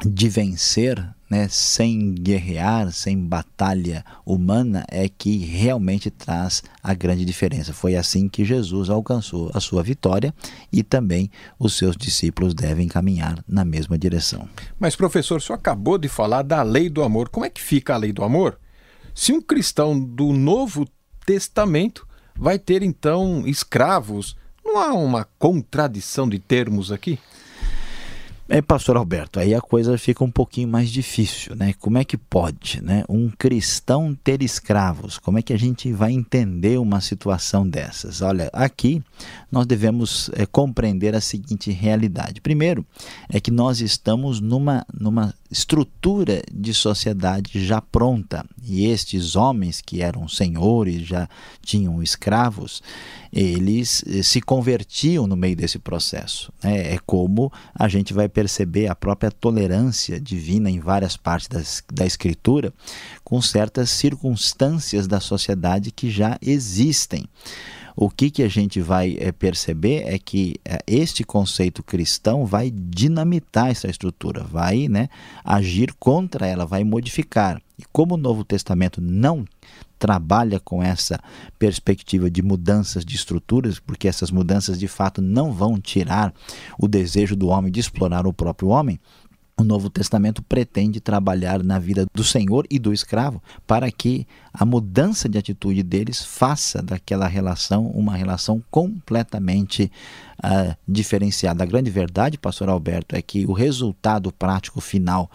de 0.06 0.28
vencer, 0.28 1.04
né, 1.28 1.48
sem 1.50 2.14
guerrear, 2.14 2.92
sem 2.92 3.18
batalha 3.18 4.04
humana, 4.24 4.84
é 4.92 5.08
que 5.08 5.38
realmente 5.38 6.08
traz 6.08 6.62
a 6.80 6.94
grande 6.94 7.24
diferença. 7.24 7.72
Foi 7.72 7.96
assim 7.96 8.28
que 8.28 8.44
Jesus 8.44 8.88
alcançou 8.90 9.50
a 9.52 9.58
sua 9.58 9.82
vitória 9.82 10.32
e 10.72 10.84
também 10.84 11.32
os 11.58 11.76
seus 11.76 11.96
discípulos 11.96 12.54
devem 12.54 12.86
caminhar 12.86 13.42
na 13.48 13.64
mesma 13.64 13.98
direção. 13.98 14.48
Mas, 14.78 14.94
professor, 14.94 15.38
o 15.38 15.40
senhor 15.40 15.58
acabou 15.58 15.98
de 15.98 16.06
falar 16.06 16.42
da 16.42 16.62
lei 16.62 16.88
do 16.88 17.02
amor. 17.02 17.28
Como 17.28 17.44
é 17.44 17.50
que 17.50 17.60
fica 17.60 17.94
a 17.94 17.96
lei 17.96 18.12
do 18.12 18.22
amor? 18.22 18.56
Se 19.18 19.32
um 19.32 19.40
cristão 19.40 19.98
do 19.98 20.32
Novo 20.32 20.86
Testamento 21.26 22.06
vai 22.36 22.56
ter 22.56 22.84
então 22.84 23.42
escravos, 23.48 24.36
não 24.64 24.78
há 24.78 24.94
uma 24.94 25.24
contradição 25.40 26.28
de 26.28 26.38
termos 26.38 26.92
aqui? 26.92 27.18
É, 28.50 28.62
pastor 28.62 28.96
Alberto, 28.96 29.38
aí 29.38 29.54
a 29.54 29.60
coisa 29.60 29.98
fica 29.98 30.24
um 30.24 30.30
pouquinho 30.30 30.68
mais 30.68 30.88
difícil, 30.88 31.54
né? 31.54 31.74
Como 31.78 31.98
é 31.98 32.04
que 32.04 32.16
pode, 32.16 32.82
né? 32.82 33.04
Um 33.06 33.28
cristão 33.28 34.16
ter 34.24 34.42
escravos? 34.42 35.18
Como 35.18 35.38
é 35.38 35.42
que 35.42 35.52
a 35.52 35.58
gente 35.58 35.92
vai 35.92 36.12
entender 36.12 36.78
uma 36.78 37.02
situação 37.02 37.68
dessas? 37.68 38.22
Olha, 38.22 38.48
aqui 38.54 39.02
nós 39.52 39.66
devemos 39.66 40.30
é, 40.32 40.46
compreender 40.46 41.14
a 41.14 41.20
seguinte 41.20 41.70
realidade. 41.70 42.40
Primeiro, 42.40 42.86
é 43.28 43.38
que 43.38 43.50
nós 43.50 43.82
estamos 43.82 44.40
numa, 44.40 44.82
numa 44.98 45.34
estrutura 45.50 46.42
de 46.50 46.72
sociedade 46.72 47.64
já 47.64 47.82
pronta 47.82 48.44
e 48.62 48.86
estes 48.86 49.34
homens 49.34 49.80
que 49.80 50.02
eram 50.02 50.28
senhores, 50.28 51.06
já 51.06 51.28
tinham 51.62 52.02
escravos, 52.02 52.82
eles 53.32 54.04
eh, 54.06 54.22
se 54.22 54.40
convertiam 54.40 55.26
no 55.26 55.36
meio 55.36 55.56
desse 55.56 55.78
processo. 55.78 56.52
Né? 56.62 56.94
É 56.94 56.98
como 57.04 57.52
a 57.74 57.88
gente 57.88 58.12
vai 58.12 58.28
perceber 58.38 58.86
a 58.86 58.94
própria 58.94 59.32
tolerância 59.32 60.20
divina 60.20 60.70
em 60.70 60.78
várias 60.78 61.16
partes 61.16 61.48
das, 61.48 61.82
da 61.92 62.06
Escritura, 62.06 62.72
com 63.24 63.42
certas 63.42 63.90
circunstâncias 63.90 65.08
da 65.08 65.18
sociedade 65.18 65.90
que 65.90 66.08
já 66.08 66.38
existem. 66.40 67.28
O 67.96 68.08
que, 68.08 68.30
que 68.30 68.44
a 68.44 68.48
gente 68.48 68.80
vai 68.80 69.16
é, 69.18 69.32
perceber 69.32 70.04
é 70.06 70.20
que 70.20 70.54
é, 70.64 70.78
este 70.86 71.24
conceito 71.24 71.82
cristão 71.82 72.46
vai 72.46 72.70
dinamitar 72.70 73.72
essa 73.72 73.88
estrutura, 73.88 74.44
vai 74.44 74.86
né, 74.86 75.08
agir 75.44 75.92
contra 75.98 76.46
ela, 76.46 76.64
vai 76.64 76.84
modificar. 76.84 77.60
E 77.76 77.82
como 77.92 78.14
o 78.14 78.18
Novo 78.18 78.44
Testamento 78.44 79.00
não 79.00 79.44
trabalha 79.98 80.60
com 80.60 80.82
essa 80.82 81.18
perspectiva 81.58 82.30
de 82.30 82.42
mudanças 82.42 83.04
de 83.04 83.16
estruturas, 83.16 83.78
porque 83.78 84.08
essas 84.08 84.30
mudanças 84.30 84.78
de 84.78 84.88
fato 84.88 85.20
não 85.20 85.52
vão 85.52 85.80
tirar 85.80 86.32
o 86.78 86.86
desejo 86.86 87.34
do 87.34 87.48
homem 87.48 87.72
de 87.72 87.80
explorar 87.80 88.26
o 88.26 88.32
próprio 88.32 88.68
homem, 88.68 89.00
o 89.60 89.64
Novo 89.64 89.90
Testamento 89.90 90.40
pretende 90.40 91.00
trabalhar 91.00 91.64
na 91.64 91.80
vida 91.80 92.06
do 92.14 92.22
senhor 92.22 92.64
e 92.70 92.78
do 92.78 92.92
escravo 92.92 93.42
para 93.66 93.90
que 93.90 94.24
a 94.54 94.64
mudança 94.64 95.28
de 95.28 95.36
atitude 95.36 95.82
deles 95.82 96.24
faça 96.24 96.80
daquela 96.80 97.26
relação 97.26 97.86
uma 97.88 98.14
relação 98.14 98.62
completamente 98.70 99.90
uh, 100.38 100.76
diferenciada. 100.86 101.64
A 101.64 101.66
grande 101.66 101.90
verdade, 101.90 102.38
pastor 102.38 102.68
Alberto, 102.68 103.16
é 103.16 103.22
que 103.22 103.44
o 103.46 103.52
resultado 103.52 104.32
prático 104.32 104.80
final 104.80 105.28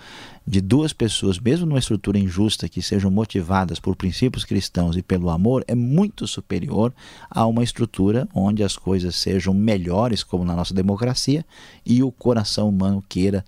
de 0.47 0.61
duas 0.61 0.93
pessoas, 0.93 1.37
mesmo 1.37 1.65
numa 1.65 1.79
estrutura 1.79 2.17
injusta, 2.17 2.69
que 2.69 2.81
sejam 2.81 3.11
motivadas 3.11 3.77
por 3.77 3.95
princípios 3.95 4.45
cristãos 4.45 4.95
e 4.95 5.01
pelo 5.01 5.29
amor, 5.29 5.65
é 5.67 5.75
muito 5.75 6.27
superior 6.27 6.93
a 7.29 7.45
uma 7.45 7.63
estrutura 7.63 8.27
onde 8.33 8.63
as 8.63 8.77
coisas 8.77 9.15
sejam 9.17 9.53
melhores, 9.53 10.23
como 10.23 10.45
na 10.45 10.55
nossa 10.55 10.73
democracia, 10.73 11.45
e 11.85 12.01
o 12.01 12.11
coração 12.11 12.69
humano 12.69 13.03
queira 13.07 13.43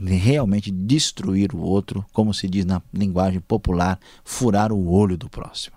realmente 0.00 0.70
destruir 0.70 1.54
o 1.54 1.60
outro, 1.60 2.04
como 2.12 2.32
se 2.32 2.48
diz 2.48 2.64
na 2.64 2.80
linguagem 2.92 3.40
popular, 3.40 3.98
furar 4.24 4.72
o 4.72 4.90
olho 4.90 5.16
do 5.16 5.28
próximo. 5.28 5.76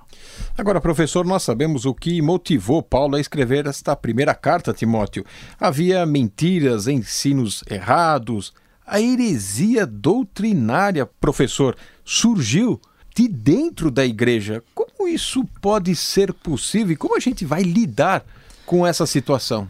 Agora, 0.57 0.81
professor, 0.81 1.25
nós 1.25 1.43
sabemos 1.43 1.85
o 1.85 1.93
que 1.93 2.21
motivou 2.21 2.81
Paulo 2.81 3.15
a 3.15 3.19
escrever 3.19 3.67
esta 3.67 3.95
primeira 3.95 4.33
carta 4.33 4.71
a 4.71 4.73
Timóteo. 4.73 5.25
Havia 5.59 6.05
mentiras, 6.05 6.87
ensinos 6.87 7.63
errados, 7.69 8.53
a 8.85 9.01
heresia 9.01 9.85
doutrinária, 9.85 11.05
professor, 11.05 11.75
surgiu 12.03 12.79
de 13.15 13.27
dentro 13.27 13.89
da 13.89 14.05
igreja. 14.05 14.63
Como 14.73 15.07
isso 15.07 15.43
pode 15.61 15.95
ser 15.95 16.33
possível 16.33 16.93
e 16.93 16.97
como 16.97 17.15
a 17.15 17.19
gente 17.19 17.45
vai 17.45 17.63
lidar 17.63 18.23
com 18.65 18.85
essa 18.85 19.05
situação? 19.05 19.67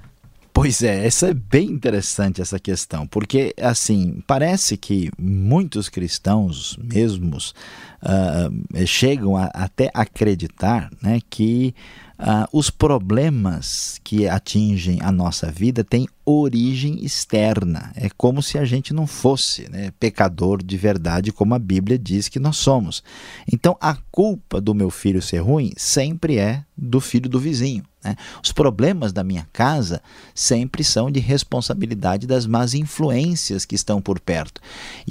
Pois 0.56 0.82
é, 0.82 1.06
essa 1.06 1.28
é 1.28 1.34
bem 1.34 1.70
interessante 1.70 2.41
essa 2.41 2.58
questão, 2.58 3.06
porque 3.06 3.54
assim 3.62 4.24
parece 4.26 4.78
que 4.78 5.12
muitos 5.20 5.89
cristãos 5.89 6.80
mesmos 6.82 7.54
uh, 8.02 8.88
chegam 8.88 9.36
a, 9.36 9.48
até 9.48 9.91
acreditar, 9.94 10.89
né, 11.04 11.20
que 11.30 11.76
uh, 12.18 12.48
os 12.58 12.70
problemas 12.70 14.00
que 14.02 14.30
atingem 14.30 15.00
a 15.02 15.12
nossa 15.12 15.52
vida 15.52 15.84
têm 15.84 16.08
origem 16.24 17.04
externa. 17.04 17.91
É 17.94 18.08
como 18.15 18.41
se 18.41 18.58
a 18.58 18.63
gente 18.63 18.94
não 18.94 19.06
fosse 19.06 19.70
né, 19.70 19.91
pecador 20.00 20.63
de 20.63 20.78
verdade, 20.78 21.34
como 21.34 21.54
a 21.54 21.60
Bíblia 21.60 22.00
diz 22.00 22.30
que 22.30 22.39
nós 22.39 22.56
somos. 22.56 23.04
Então, 23.52 23.76
a 23.82 23.98
culpa 24.10 24.62
do 24.62 24.74
meu 24.74 24.89
filho 24.89 25.22
ser 25.22 25.39
ruim 25.39 25.74
sempre 25.76 26.38
é 26.38 26.63
do 26.78 27.02
filho 27.02 27.30
do 27.30 27.41
vizinho. 27.41 27.84
Né? 28.06 28.15
Os 28.41 28.52
problemas 28.52 29.12
da 29.12 29.24
minha 29.24 29.48
casa 29.52 30.02
sempre 30.34 30.84
são 30.84 31.10
de 31.10 31.20
responsabilidade 31.20 32.28
das 32.28 32.46
más 32.46 32.76
influências 32.76 33.65
que 33.65 33.76
estão 33.76 34.00
por 34.00 34.20
perto. 34.20 34.62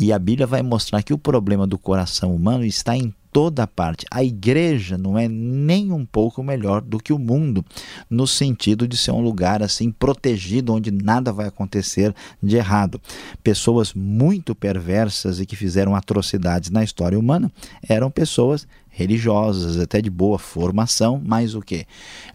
E 0.01 0.13
a 0.13 0.19
Bíblia 0.19 0.47
vai 0.47 0.63
mostrar 0.63 1.03
que 1.03 1.13
o 1.13 1.19
problema 1.19 1.67
do 1.67 1.77
coração 1.77 2.35
humano 2.35 2.65
está 2.65 2.97
em 2.97 3.13
toda 3.35 3.67
parte. 3.67 4.07
A 4.13 4.23
igreja 4.23 4.97
não 4.97 5.19
é 5.19 5.27
nem 5.27 5.91
um 5.91 6.07
pouco 6.07 6.41
melhor 6.41 6.81
do 6.81 7.01
que 7.01 7.13
o 7.13 7.19
mundo, 7.19 7.65
no 8.09 8.29
sentido 8.29 8.87
de 8.87 8.97
ser 8.97 9.11
um 9.11 9.21
lugar 9.21 9.61
assim 9.61 9.91
protegido 9.91 10.73
onde 10.73 10.93
nada 10.93 11.33
vai 11.33 11.49
acontecer 11.49 12.15
de 12.41 12.57
errado. 12.57 13.01
Pessoas 13.43 13.93
muito 13.93 14.55
perversas 14.55 15.41
e 15.41 15.47
que 15.47 15.57
fizeram 15.57 15.97
atrocidades 15.97 16.71
na 16.71 16.85
história 16.85 17.19
humana 17.19 17.51
eram 17.89 18.09
pessoas 18.09 18.69
religiosas, 18.89 19.81
até 19.81 20.01
de 20.01 20.11
boa 20.11 20.39
formação, 20.39 21.21
mas 21.23 21.57
o 21.57 21.61
que? 21.61 21.85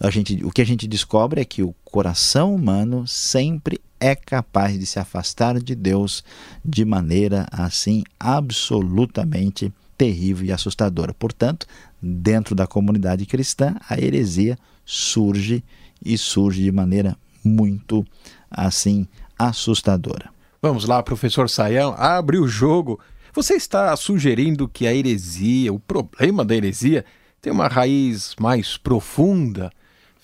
A 0.01 0.09
gente, 0.09 0.43
o 0.43 0.51
que 0.51 0.61
a 0.61 0.65
gente 0.65 0.85
descobre 0.85 1.39
é 1.39 1.45
que 1.45 1.63
o 1.63 1.73
coração 1.85 2.53
humano 2.53 3.07
sempre 3.07 3.79
é 4.01 4.13
capaz 4.15 4.77
de 4.77 4.85
se 4.85 4.99
afastar 4.99 5.61
de 5.61 5.75
Deus 5.75 6.25
de 6.63 6.83
maneira 6.83 7.47
assim 7.53 8.03
absolutamente 8.19 9.71
terrível 9.99 10.45
e 10.45 10.51
assustadora. 10.53 11.13
Portanto, 11.13 11.67
dentro 12.01 12.55
da 12.55 12.65
comunidade 12.65 13.25
cristã, 13.25 13.75
a 13.89 13.99
heresia 13.99 14.57
surge 14.85 15.61
e 16.03 16.17
surge 16.17 16.63
de 16.63 16.71
maneira 16.71 17.17
muito 17.43 18.05
assim 18.49 19.05
assustadora. 19.37 20.29
Vamos 20.61 20.85
lá, 20.85 21.03
professor 21.03 21.49
Saião, 21.49 21.93
abre 21.97 22.37
o 22.37 22.47
jogo. 22.47 22.97
Você 23.35 23.55
está 23.55 23.93
sugerindo 23.97 24.69
que 24.69 24.87
a 24.87 24.95
heresia, 24.95 25.73
o 25.73 25.79
problema 25.79 26.45
da 26.45 26.55
heresia, 26.55 27.03
tem 27.41 27.51
uma 27.51 27.67
raiz 27.67 28.35
mais 28.39 28.77
profunda 28.77 29.69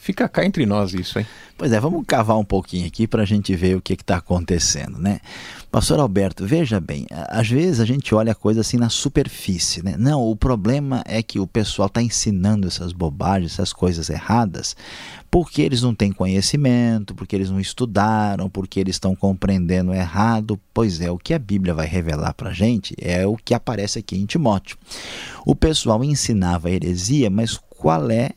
Fica 0.06 0.30
cá 0.30 0.46
entre 0.46 0.68
nós 0.68 0.94
isso, 0.94 1.18
hein? 1.18 1.26
Pois 1.58 1.72
é, 1.72 1.80
vamos 1.80 2.04
cavar 2.06 2.38
um 2.38 2.46
pouquinho 2.46 2.86
aqui 2.86 3.08
para 3.08 3.24
a 3.24 3.26
gente 3.26 3.56
ver 3.56 3.76
o 3.76 3.82
que 3.82 3.94
está 3.94 4.18
acontecendo, 4.18 5.00
né? 5.00 5.20
Pastor 5.72 6.00
Alberto, 6.00 6.46
veja 6.46 6.80
bem, 6.80 7.08
às 7.10 7.50
vezes 7.50 7.80
a 7.80 7.86
gente 7.86 8.14
olha 8.14 8.34
a 8.34 8.36
coisa 8.36 8.62
assim 8.62 8.78
na 8.78 8.88
superfície, 8.88 9.84
né? 9.84 9.96
Não, 9.98 10.22
o 10.22 10.36
problema 10.36 11.02
é 11.08 11.24
que 11.24 11.40
o 11.40 11.48
pessoal 11.48 11.88
está 11.88 12.04
ensinando 12.04 12.68
essas 12.68 12.94
bobagens, 12.94 13.54
essas 13.54 13.74
coisas 13.74 14.08
erradas, 14.08 14.76
porque 15.32 15.64
eles 15.64 15.82
não 15.82 15.96
têm 15.96 16.12
conhecimento, 16.12 17.16
porque 17.16 17.36
eles 17.36 17.50
não 17.50 17.60
estudaram, 17.60 18.48
porque 18.48 18.80
eles 18.80 18.98
estão 18.98 19.16
compreendendo 19.16 19.92
errado. 19.92 20.60
Pois 20.72 21.02
é, 21.02 21.10
o 21.10 21.18
que 21.18 21.34
a 21.34 21.40
Bíblia 21.40 21.74
vai 21.74 21.88
revelar 21.88 22.36
para 22.36 22.52
a 22.52 22.54
gente 22.54 22.96
é 23.02 23.26
o 23.26 23.36
que 23.36 23.56
aparece 23.56 23.98
aqui 23.98 24.16
em 24.16 24.28
Timóteo. 24.28 24.78
O 25.48 25.56
pessoal 25.56 26.04
ensinava 26.04 26.70
heresia, 26.70 27.28
mas 27.32 27.58
qual 27.58 28.12
é, 28.12 28.34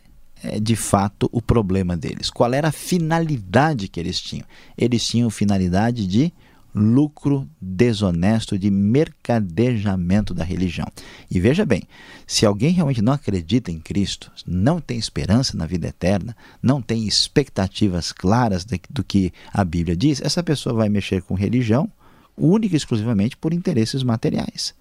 de 0.60 0.76
fato 0.76 1.28
o 1.32 1.42
problema 1.42 1.96
deles. 1.96 2.30
Qual 2.30 2.52
era 2.52 2.68
a 2.68 2.72
finalidade 2.72 3.88
que 3.88 3.98
eles 3.98 4.20
tinham? 4.20 4.46
Eles 4.76 5.06
tinham 5.06 5.30
finalidade 5.30 6.06
de 6.06 6.32
lucro 6.74 7.48
desonesto, 7.60 8.58
de 8.58 8.70
mercadejamento 8.70 10.32
da 10.32 10.44
religião. 10.44 10.86
E 11.30 11.40
veja 11.40 11.64
bem, 11.64 11.82
se 12.26 12.46
alguém 12.46 12.72
realmente 12.72 13.02
não 13.02 13.12
acredita 13.12 13.70
em 13.70 13.78
Cristo, 13.78 14.30
não 14.46 14.80
tem 14.80 14.98
esperança 14.98 15.56
na 15.56 15.66
vida 15.66 15.88
eterna, 15.88 16.36
não 16.62 16.80
tem 16.80 17.06
expectativas 17.06 18.12
claras 18.12 18.64
do 18.64 19.02
que 19.02 19.32
a 19.52 19.64
Bíblia 19.64 19.96
diz, 19.96 20.20
essa 20.20 20.42
pessoa 20.42 20.74
vai 20.74 20.88
mexer 20.88 21.22
com 21.22 21.34
religião 21.34 21.90
única 22.36 22.76
e 22.76 22.78
exclusivamente 22.78 23.36
por 23.36 23.52
interesses 23.52 24.04
materiais. 24.04 24.72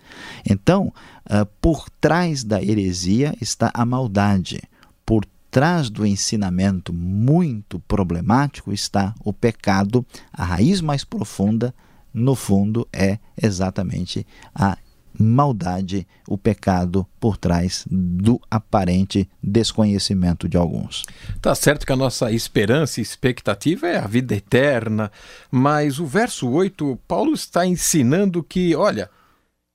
Então, 0.47 0.93
uh, 1.25 1.45
por 1.59 1.89
trás 1.89 2.43
da 2.43 2.61
heresia 2.61 3.35
está 3.41 3.71
a 3.73 3.83
maldade. 3.83 4.61
Por 5.03 5.25
trás 5.49 5.89
do 5.89 6.05
ensinamento 6.05 6.93
muito 6.93 7.79
problemático 7.81 8.71
está 8.73 9.13
o 9.23 9.33
pecado, 9.33 10.05
a 10.31 10.43
raiz 10.43 10.81
mais 10.81 11.03
profunda, 11.03 11.73
no 12.13 12.35
fundo, 12.35 12.87
é 12.91 13.19
exatamente 13.41 14.25
a 14.53 14.77
maldade, 15.19 16.07
o 16.27 16.37
pecado 16.37 17.07
por 17.19 17.37
trás 17.37 17.85
do 17.89 18.39
aparente 18.49 19.27
desconhecimento 19.41 20.47
de 20.47 20.57
alguns. 20.57 21.03
Tá 21.41 21.55
certo 21.55 21.85
que 21.85 21.91
a 21.91 21.95
nossa 21.95 22.31
esperança 22.31 22.99
e 22.99 23.03
expectativa 23.03 23.87
é 23.87 23.97
a 23.97 24.07
vida 24.07 24.35
eterna, 24.35 25.11
mas 25.49 25.99
o 25.99 26.05
verso 26.05 26.49
8, 26.49 26.99
Paulo 27.07 27.33
está 27.33 27.65
ensinando 27.65 28.43
que, 28.43 28.75
olha, 28.75 29.09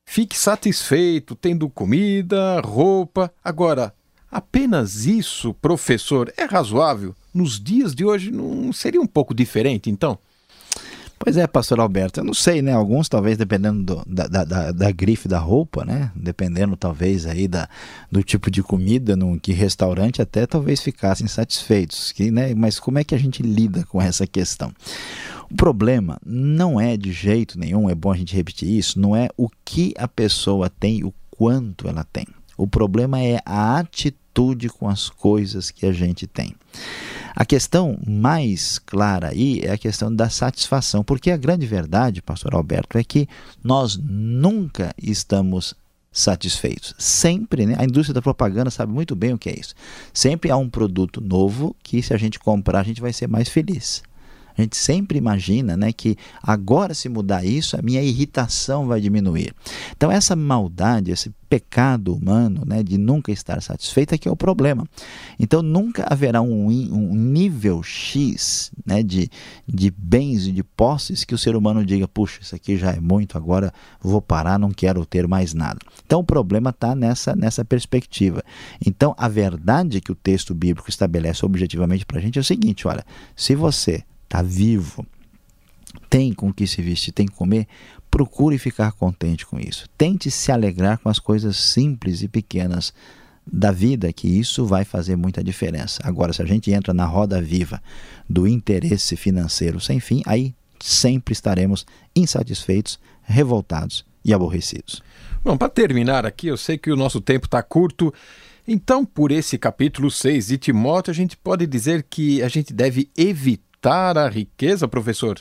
fique 0.07 0.37
satisfeito 0.37 1.35
tendo 1.35 1.69
comida, 1.69 2.61
roupa. 2.61 3.33
Agora, 3.43 3.93
Apenas 4.33 5.05
isso, 5.05 5.53
professor, 5.53 6.33
é 6.39 6.45
razoável? 6.45 7.15
Nos 7.35 7.61
dias 7.61 7.95
de 7.95 8.03
hoje 8.03 8.31
não 8.31 8.73
seria 8.73 8.99
um 8.99 9.07
pouco 9.07 9.35
diferente, 9.35 9.91
então? 9.91 10.19
Pois 11.19 11.37
é, 11.37 11.47
pastor 11.47 11.79
Alberto, 11.79 12.19
eu 12.19 12.25
não 12.25 12.33
sei, 12.33 12.63
né? 12.63 12.73
Alguns 12.73 13.11
talvez 13.11 13.37
dependendo 13.37 13.83
do, 13.83 14.03
da, 14.07 14.27
da, 14.27 14.45
da, 14.45 14.73
da, 14.73 14.91
grife 14.91 15.29
da 15.29 15.39
roupa, 15.39 15.85
né? 15.85 16.11
Dependendo 16.17 16.77
talvez 16.77 17.27
aí 17.27 17.47
da, 17.47 17.69
do 18.11 18.23
tipo 18.23 18.51
de 18.51 18.63
comida, 18.63 19.15
no 19.15 19.39
que 19.39 19.53
restaurante 19.53 20.23
até 20.23 20.47
talvez 20.47 20.81
ficassem 20.81 21.29
satisfeitos, 21.29 22.11
que, 22.11 22.31
né? 22.31 22.55
Mas 22.55 22.81
como 22.81 22.99
é 22.99 23.05
que 23.05 23.15
a 23.15 23.19
gente 23.19 23.43
lida 23.43 23.85
com 23.85 24.01
essa 24.01 24.27
questão? 24.27 24.73
O 25.51 25.55
problema 25.55 26.19
não 26.25 26.81
é 26.81 26.97
de 26.97 27.13
jeito 27.13 27.59
nenhum, 27.59 27.89
é 27.91 27.95
bom 27.95 28.11
a 28.11 28.17
gente 28.17 28.35
repetir 28.35 28.71
isso, 28.71 28.99
não 28.99 29.15
é 29.15 29.29
o 29.37 29.49
que 29.63 29.93
a 29.99 30.09
pessoa 30.09 30.71
tem, 30.71 31.05
o 31.05 31.13
quanto 31.31 31.87
ela 31.87 32.03
tem. 32.03 32.27
O 32.57 32.67
problema 32.67 33.21
é 33.21 33.39
a 33.45 33.79
atitude 33.79 34.22
com 34.79 34.89
as 34.89 35.09
coisas 35.09 35.71
que 35.71 35.87
a 35.87 35.93
gente 35.93 36.27
tem. 36.27 36.55
A 37.35 37.45
questão 37.45 37.99
mais 38.07 38.79
clara 38.79 39.29
aí 39.29 39.61
é 39.63 39.73
a 39.73 39.79
questão 39.79 40.15
da 40.15 40.29
satisfação, 40.29 41.03
porque 41.03 41.31
a 41.31 41.37
grande 41.37 41.67
verdade, 41.67 42.23
pastor 42.23 42.55
Alberto, 42.55 42.99
é 42.99 43.05
que 43.05 43.29
nós 43.63 43.97
nunca 43.97 44.95
estamos 45.03 45.75
satisfeitos. 46.13 46.95
Sempre, 46.99 47.65
né? 47.65 47.75
A 47.79 47.85
indústria 47.85 48.15
da 48.15 48.21
propaganda 48.21 48.71
sabe 48.71 48.93
muito 48.93 49.17
bem 49.17 49.33
o 49.33 49.39
que 49.39 49.49
é 49.49 49.59
isso. 49.59 49.75
Sempre 50.13 50.51
há 50.51 50.57
um 50.57 50.69
produto 50.69 51.21
novo 51.21 51.75
que 51.83 52.03
se 52.03 52.13
a 52.13 52.19
gente 52.19 52.39
comprar, 52.39 52.81
a 52.81 52.85
gente 52.85 53.01
vai 53.01 53.13
ser 53.13 53.27
mais 53.27 53.49
feliz. 53.49 54.03
A 54.57 54.63
gente 54.63 54.77
sempre 54.77 55.19
imagina 55.19 55.77
né, 55.77 55.93
que 55.93 56.17
agora, 56.43 56.95
se 56.95 57.09
mudar 57.09 57.45
isso, 57.45 57.77
a 57.77 57.83
minha 57.83 58.03
irritação 58.03 58.87
vai 58.87 59.01
diminuir. 59.01 59.55
Então, 59.97 60.11
essa 60.11 60.37
maldade, 60.37 61.11
esse 61.11 61.33
pecado 61.53 62.15
humano 62.15 62.63
né, 62.67 62.83
de 62.83 62.97
nunca 62.97 63.31
estar 63.31 63.61
satisfeito 63.61 64.15
é 64.15 64.19
que 64.19 64.27
é 64.27 64.31
o 64.31 64.37
problema. 64.37 64.87
Então, 65.39 65.61
nunca 65.61 66.07
haverá 66.09 66.41
um, 66.41 66.67
um 66.67 67.15
nível 67.15 67.83
X 67.83 68.73
né, 68.87 69.03
de, 69.03 69.31
de 69.69 69.91
bens 69.91 70.47
e 70.47 70.53
de 70.53 70.63
posses 70.63 71.25
que 71.25 71.35
o 71.35 71.39
ser 71.39 71.55
humano 71.55 71.85
diga: 71.85 72.09
puxa, 72.09 72.41
isso 72.41 72.55
aqui 72.55 72.79
já 72.79 72.93
é 72.93 73.01
muito, 73.01 73.37
agora 73.37 73.71
vou 74.01 74.23
parar, 74.23 74.59
não 74.59 74.71
quero 74.71 75.05
ter 75.05 75.29
mais 75.29 75.53
nada. 75.53 75.79
Então, 76.07 76.21
o 76.21 76.25
problema 76.25 76.71
está 76.71 76.95
nessa, 76.95 77.37
nessa 77.37 77.63
perspectiva. 77.65 78.43
Então, 78.85 79.15
a 79.19 79.29
verdade 79.29 80.01
que 80.01 80.13
o 80.13 80.15
texto 80.17 80.55
bíblico 80.55 80.89
estabelece 80.89 81.45
objetivamente 81.45 82.07
para 82.07 82.19
a 82.19 82.23
gente 82.23 82.39
é 82.39 82.41
o 82.41 82.45
seguinte: 82.45 82.89
olha, 82.89 83.05
se 83.37 83.55
você 83.55 84.03
está 84.33 84.41
vivo, 84.41 85.07
tem 86.09 86.33
com 86.33 86.51
que 86.51 86.67
se 86.67 86.81
vestir, 86.81 87.13
tem 87.13 87.27
que 87.27 87.35
comer, 87.35 87.69
procure 88.11 88.57
ficar 88.57 88.93
contente 88.93 89.45
com 89.45 89.61
isso. 89.61 89.87
Tente 89.99 90.31
se 90.31 90.51
alegrar 90.51 90.99
com 90.99 91.11
as 91.11 91.19
coisas 91.19 91.57
simples 91.59 92.23
e 92.23 92.29
pequenas 92.29 92.95
da 93.47 93.71
vida, 93.71 94.11
que 94.11 94.27
isso 94.27 94.65
vai 94.65 94.85
fazer 94.87 95.17
muita 95.17 95.45
diferença. 95.45 96.01
Agora, 96.03 96.33
se 96.33 96.41
a 96.41 96.47
gente 96.47 96.71
entra 96.71 96.95
na 96.95 97.05
roda 97.05 97.43
viva 97.43 97.83
do 98.29 98.49
interesse 98.49 99.17
financeiro 99.17 99.79
sem 99.81 100.01
fim, 100.01 100.23
aí 100.25 100.55
sempre 100.81 101.33
estaremos 101.33 101.85
insatisfeitos, 102.17 102.99
revoltados 103.23 104.05
e 104.25 104.33
aborrecidos. 104.33 105.03
Bom, 105.45 105.59
para 105.59 105.69
terminar 105.69 106.25
aqui, 106.25 106.47
eu 106.47 106.57
sei 106.57 106.79
que 106.79 106.91
o 106.91 106.97
nosso 106.97 107.21
tempo 107.21 107.47
está 107.47 107.63
curto. 107.63 108.15
Então, 108.67 109.05
por 109.05 109.31
esse 109.33 109.59
capítulo 109.59 110.11
6 110.11 110.47
de 110.47 110.57
Timóteo, 110.57 111.11
a 111.11 111.15
gente 111.15 111.37
pode 111.37 111.67
dizer 111.67 112.07
que 112.09 112.41
a 112.43 112.49
gente 112.49 112.73
deve 112.73 113.11
evitar 113.17 113.72
aumentar 113.83 114.17
a 114.17 114.29
riqueza, 114.29 114.87
professor? 114.87 115.41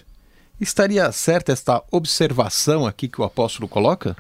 Estaria 0.60 1.12
certa 1.12 1.52
esta 1.52 1.84
observação 1.92 2.88
aqui 2.88 3.08
que 3.08 3.22
o 3.22 3.24
apóstolo 3.24 3.68
coloca? 3.68 4.16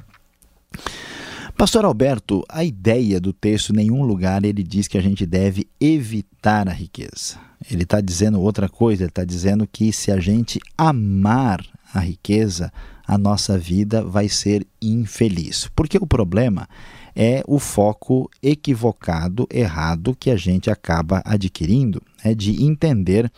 Pastor 1.57 1.85
Alberto, 1.85 2.43
a 2.47 2.63
ideia 2.63 3.19
do 3.19 3.33
texto, 3.33 3.71
em 3.71 3.77
nenhum 3.77 4.03
lugar 4.03 4.45
ele 4.45 4.63
diz 4.63 4.87
que 4.87 4.97
a 4.97 5.01
gente 5.01 5.25
deve 5.25 5.67
evitar 5.79 6.67
a 6.69 6.71
riqueza. 6.71 7.37
Ele 7.69 7.83
está 7.83 7.99
dizendo 7.99 8.41
outra 8.41 8.69
coisa, 8.69 9.03
ele 9.03 9.09
está 9.09 9.25
dizendo 9.25 9.67
que 9.71 9.91
se 9.91 10.11
a 10.11 10.19
gente 10.19 10.59
amar 10.77 11.63
a 11.93 11.99
riqueza, 11.99 12.71
a 13.05 13.17
nossa 13.17 13.57
vida 13.57 14.03
vai 14.03 14.29
ser 14.29 14.65
infeliz. 14.81 15.69
Porque 15.75 15.97
o 15.99 16.07
problema 16.07 16.67
é 17.15 17.43
o 17.47 17.59
foco 17.59 18.29
equivocado, 18.41 19.47
errado 19.51 20.15
que 20.19 20.29
a 20.29 20.35
gente 20.35 20.69
acaba 20.69 21.21
adquirindo, 21.25 22.01
é 22.23 22.33
de 22.33 22.63
entender 22.63 23.31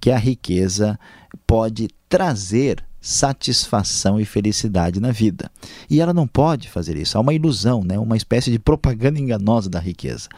que 0.00 0.10
a 0.10 0.18
riqueza 0.18 0.98
pode 1.46 1.88
trazer 2.08 2.84
satisfação 3.00 4.18
e 4.18 4.24
felicidade 4.24 4.98
na 4.98 5.10
vida. 5.10 5.50
E 5.90 6.00
ela 6.00 6.14
não 6.14 6.26
pode 6.26 6.70
fazer 6.70 6.96
isso. 6.96 7.18
Há 7.18 7.20
uma 7.20 7.34
ilusão, 7.34 7.84
né? 7.84 7.98
uma 7.98 8.16
espécie 8.16 8.50
de 8.50 8.58
propaganda 8.58 9.20
enganosa 9.20 9.68
da 9.68 9.78
riqueza. 9.78 10.28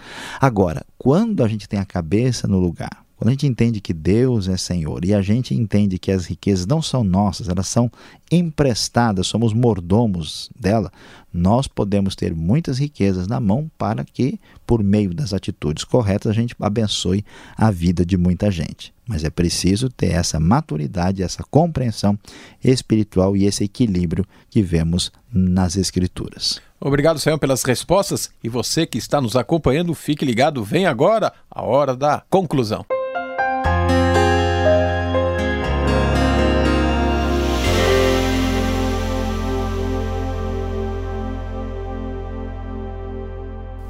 Agora, 0.40 0.84
quando 0.98 1.44
a 1.44 1.48
gente 1.48 1.68
tem 1.68 1.78
a 1.78 1.84
cabeça 1.84 2.48
no 2.48 2.58
lugar, 2.58 3.06
quando 3.16 3.28
a 3.28 3.30
gente 3.30 3.46
entende 3.46 3.80
que 3.80 3.94
Deus 3.94 4.46
é 4.46 4.56
Senhor 4.56 5.04
e 5.04 5.14
a 5.14 5.22
gente 5.22 5.54
entende 5.54 5.98
que 5.98 6.10
as 6.10 6.26
riquezas 6.26 6.66
não 6.66 6.82
são 6.82 7.02
nossas, 7.02 7.48
elas 7.48 7.66
são 7.66 7.90
emprestadas, 8.30 9.26
somos 9.26 9.54
mordomos 9.54 10.50
dela, 10.58 10.92
nós 11.32 11.68
podemos 11.68 12.14
ter 12.16 12.34
muitas 12.34 12.78
riquezas 12.78 13.26
na 13.26 13.38
mão 13.38 13.70
para 13.76 14.04
que, 14.04 14.40
por 14.66 14.82
meio 14.82 15.12
das 15.12 15.32
atitudes 15.32 15.84
corretas, 15.84 16.30
a 16.30 16.34
gente 16.34 16.54
abençoe 16.60 17.24
a 17.56 17.70
vida 17.70 18.04
de 18.04 18.16
muita 18.16 18.50
gente. 18.50 18.92
Mas 19.06 19.22
é 19.22 19.30
preciso 19.30 19.88
ter 19.88 20.12
essa 20.12 20.40
maturidade, 20.40 21.22
essa 21.22 21.44
compreensão 21.50 22.18
espiritual 22.62 23.36
e 23.36 23.44
esse 23.44 23.64
equilíbrio 23.64 24.26
que 24.50 24.62
vemos 24.62 25.12
nas 25.32 25.76
Escrituras. 25.76 26.60
Obrigado, 26.80 27.18
Senhor, 27.18 27.38
pelas 27.38 27.62
respostas. 27.62 28.30
E 28.42 28.48
você 28.48 28.86
que 28.86 28.98
está 28.98 29.20
nos 29.20 29.36
acompanhando, 29.36 29.94
fique 29.94 30.24
ligado. 30.24 30.64
Vem 30.64 30.86
agora 30.86 31.32
a 31.50 31.62
hora 31.62 31.96
da 31.96 32.22
conclusão. 32.28 32.84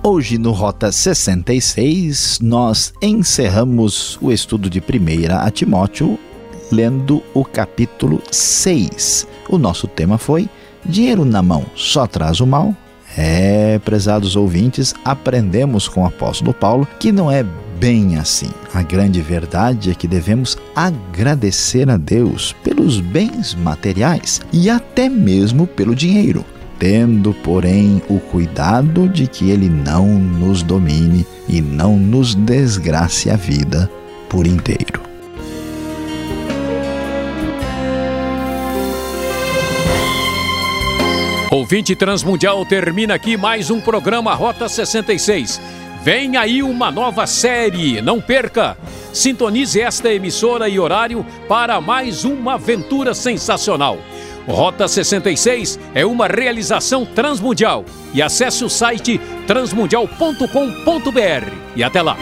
Hoje 0.09 0.39
no 0.39 0.53
Rota 0.53 0.93
66, 0.93 2.39
nós 2.41 2.95
encerramos 3.03 4.17
o 4.23 4.31
estudo 4.31 4.71
de 4.71 4.79
1 4.79 5.35
a 5.37 5.51
Timóteo 5.51 6.17
lendo 6.71 7.25
o 7.35 7.45
capítulo 7.45 8.23
6. 8.31 9.27
O 9.49 9.59
nosso 9.59 9.89
tema 9.89 10.17
foi 10.17 10.49
Dinheiro 10.85 11.25
na 11.25 11.43
mão 11.43 11.67
só 11.75 12.07
traz 12.07 12.39
o 12.39 12.47
mal? 12.47 12.73
É, 13.19 13.81
prezados 13.81 14.37
ouvintes, 14.37 14.95
aprendemos 15.05 15.89
com 15.89 16.03
o 16.03 16.07
apóstolo 16.07 16.55
Paulo 16.55 16.87
que 17.01 17.11
não 17.11 17.29
é 17.29 17.45
bem 17.77 18.17
assim. 18.17 18.51
A 18.73 18.83
grande 18.83 19.21
verdade 19.21 19.91
é 19.91 19.95
que 19.95 20.07
devemos 20.07 20.57
agradecer 20.73 21.91
a 21.91 21.97
Deus 21.97 22.55
pelos 22.63 23.01
bens 23.01 23.57
materiais 23.57 24.41
e 24.53 24.71
até 24.71 25.09
mesmo 25.09 25.67
pelo 25.67 25.97
dinheiro, 25.97 26.45
tendo, 26.79 27.33
porém, 27.33 28.03
o 28.09 28.19
cuidado 28.19 29.09
de 29.09 29.27
que 29.27 29.51
ele 29.51 29.69
não 29.69 30.07
nos 30.07 30.63
domine 30.63 31.27
e 31.49 31.61
não 31.61 31.97
nos 31.97 32.35
desgrace 32.35 33.31
a 33.31 33.37
vida 33.37 33.91
por 34.29 34.47
inteiro. 34.47 35.07
Ouvinte 41.51 41.95
Transmundial 41.95 42.67
termina 42.67 43.15
aqui 43.15 43.37
mais 43.37 43.71
um 43.71 43.81
programa 43.81 44.35
Rota 44.35 44.69
66. 44.69 45.61
Vem 46.03 46.37
aí 46.37 46.63
uma 46.63 46.91
nova 46.91 47.27
série, 47.27 48.03
não 48.03 48.21
perca! 48.21 48.77
Sintonize 49.13 49.81
esta 49.81 50.13
emissora 50.13 50.69
e 50.69 50.79
horário 50.79 51.25
para 51.49 51.81
mais 51.81 52.25
uma 52.25 52.55
aventura 52.55 53.15
sensacional. 53.15 53.99
Rota 54.47 54.87
66 54.87 55.79
é 55.95 56.07
uma 56.07 56.27
realização 56.27 57.05
transmundial. 57.05 57.85
E 58.15 58.23
acesse 58.23 58.65
o 58.65 58.71
site 58.71 59.21
transmundial.com.br. 59.47 61.53
E 61.75 61.83
até 61.83 62.03
lá! 62.03 62.17